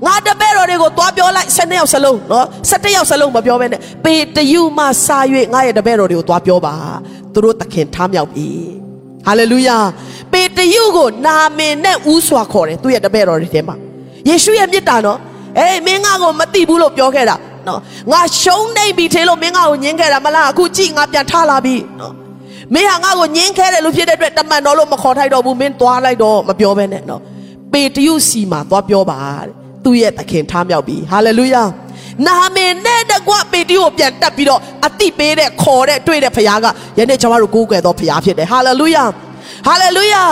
[0.06, 5.08] ငါတပည့်တော်တွေကိုသွားပြောလိုက်12ယောက်စလုံးနော်17ယောက်စလုံးမပြောဘဲနဲ့ပေတရုမှစ၍
[5.52, 6.74] ငါရဲ့တပည့်တော်တွေကိုသွားပြောပါ
[7.32, 8.48] သူတို့သခင်ထားမြောက်ပြီ
[9.26, 9.78] ဟာလေလုယာ
[10.32, 13.76] ပေတရုကိုနာမည်နဲ့ဥစွာခေါ်တယ်သူ့ရဲ့တပည့်တော်တွေထဲမှာ
[14.28, 15.18] ယေရှုရဲ့မြတ်တာနော်
[15.58, 17.36] အေးမင်းငါကိုမသိဘူးလို့ပြောခဲ့တာ
[17.68, 17.80] နော်
[18.12, 22.14] ငါရှုံးနေပြီထေလို့မင်းငါကိုညင်းခဲ့တာမလားအခုကြည့်ငါပြန်ထလာပြီနော်
[22.74, 27.20] မင်းဟာငါ့ကိုညင်းခဲတယ်လို့ဖြစ်တဲ့အတွက်တမန်တော်လို့မခေါ်ထိုက်တော့ဘူးမင်းသွားလိုက်တော့မပြောဘဲနဲ့နော်
[27.72, 31.62] ပေတရုစီမှာသွားပြောပါတဲ့ သူ့ရဲ့သခင်ထားမြောက်ပြီဟာလေလုယာ
[32.26, 36.66] နာမည်နဲ့တကွပေတရုကိုပြန်တက်ပြီးတော့အတိပေးတဲ့ခေါ်တဲ့တွေ့တဲ့ဖခင်က
[36.98, 39.04] ယနေ့ကျွန်တော်တို့ကိုးကွယ်သောဖခင်ဖြစ်တယ်ဟာလေလုယာ
[39.66, 40.22] ဟာလေလုယာ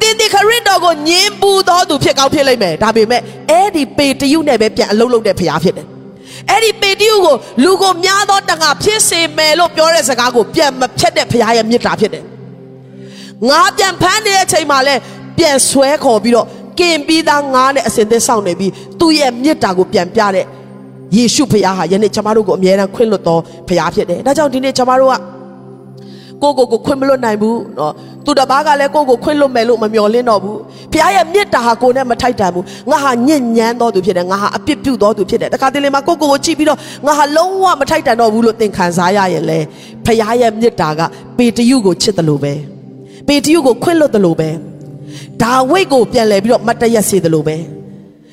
[0.00, 5.86] တင်းဒီခရစ်တော်ကိုညင်ပူတော်သူဖြစ်ကောင်းဖြစ်လိမ့်မယ်ဒါပေမဲ့အဲ့ဒီပေတရုနဲ့ပဲပြန်အလုံးလုံးတဲ့ဖခင်ဖြစ်တယ်
[6.50, 7.34] အဲ့ဒီပေတရုကို
[7.64, 12.24] လူကိုများသောတန်ခါဖြစ်စေမယ်လို့ပြောတဲ့စကားကိုပြန်မဖြတ်တဲ့ဖခင်ရဲ့မေတ္တာဖြစ်တယ်
[13.48, 14.94] ငါပြန်ဖမ်းနေတဲ့အချိန်မှာလဲ
[15.38, 16.46] ပြန်ဆွဲခေါ်ပြီးတော့
[16.79, 20.45] ကင်ပြီးသားငါနဲ့အစင်သစ်ဆောင်နေပြီးသူ့ရဲ့မေတ္တာကိုပြန်ပြတဲ့
[21.15, 25.15] ယေရှုဖခင်ဟာယနေ့ကျွန်တော်တို့ကိုအမြဲတမ်းခွင့်လွှတ်တော်ဖခင်ဖြစ်တယ်ဒါကြောင့်ဒီနေ့ကျွန်တော်တို့က
[26.41, 27.91] ကိုကိုကိုခွင့်မလွတ်နိုင်ဘူးเนาะ
[28.25, 30.57] သူတပားကလည်းကိုကိုခွင့်လွတ်မယ်လို့မမျှော်လင့်တော့ဘူး
[30.91, 39.59] ဖခင်ရဲ့မေတ္တာဟာကိုနဲ့မထိုက်တန်ဘူးငါဟာညဉ့်ညမ်းတော်သူဖြစ်တယ်ငါဟာအပြစ်ပြုတော်သူဖြစ်တယ်တခါတလေမှာကိုကိုကိုကြည့်ပြီးတော့ငါဟာလုံးဝမထိုက်တန်တော့ဘူးလို့သင်ခံစားရရင်လေ
[40.05, 41.01] ဖခင်ရဲ့မေတ္တာက
[41.37, 42.53] ပေတရုကိုချစ်တယ်လို့ပဲ
[43.27, 44.49] ပေတရုကိုခွင့်လွတ်တယ်လို့ပဲ
[45.42, 47.56] ဒါဝိတ်ကိုပြန်လဲပြီးတော့မတ်တရက်စေတယ်လို့ပဲ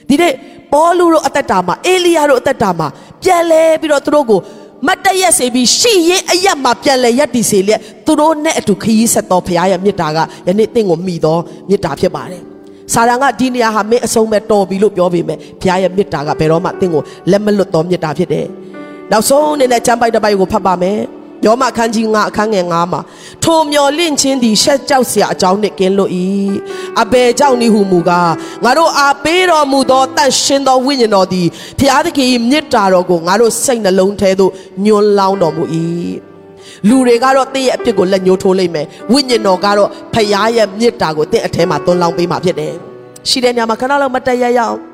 [0.09, 0.33] ဒီနေ့
[0.73, 2.87] ပေါလုတို့အသက်တာမှာအေလိယတို့အသက်တာမှာ
[3.23, 4.39] ပြန်လဲပြီးတော့သူတို့ကို
[4.87, 12.43] မတ်တရက်စေပြီးရှေ့ရင်အရက်မှာပြန်လဲရက်တည်စေလျက်သူတို့နဲ့အတူခရီးဆက်တော်ဖရားရဲ့မေတ္တာကယနေ့တင့်ကိုမိတော်မေတ္တာဖြစ်ပါတယ်။
[12.93, 17.01] စာရန်ကဒီနေရာဟာမင်းအဆုံးပဲတော်ပြီလို့ပြောပေမဲ့ဖရားရဲ့မေတ္တာကဘယ်တော့မှတင့်ကို
[17.31, 18.45] လက်မလွတ်တော်မေတ္တာဖြစ်တယ်။
[19.11, 20.99] နောက်ဆုံးအနေနဲ့ကျမ်းပိုက်တစ်ပိုက်ကိုဖတ်ပါမယ်။
[21.45, 23.01] ယောမအခန်းကြီး9အခန်းငယ်9မှာ
[23.43, 26.11] ထိုမျော်လင့်ခြင်းသည်ရှက်ကြောက်စရာအကြောင်းနှင့်ကင်းလွတ်၏
[27.01, 28.31] အဘယ်ကြောင့်နည်းဟုမူကား
[28.63, 31.47] ငါတို့အားပေးတော်မူသောတန်ရှင်သောဝိညာဉ်တော်သည်
[31.79, 34.51] ဖျားသခင်၏မြစ်တာတော်ကိုငါတို့စိတ်နှလုံးထဲသို့
[34.85, 35.63] ညွန်လောင်းတော်မူ၏
[36.87, 42.73] လူတွေကတော့တင့်ရဲ့အပြစ်ကိုလက်ညှိုးထိုးလိုက်မယ်ဝိညာဉ်တော်ကတော့ဖျားရဲ့မြစ်တာကိုတင့်အထဲမှာသွန်လောင်းပေးမှာဖြစ်တယ်
[43.29, 44.92] ရှိတဲ့ညမှာခဏလောက်မတက်ရရအောင်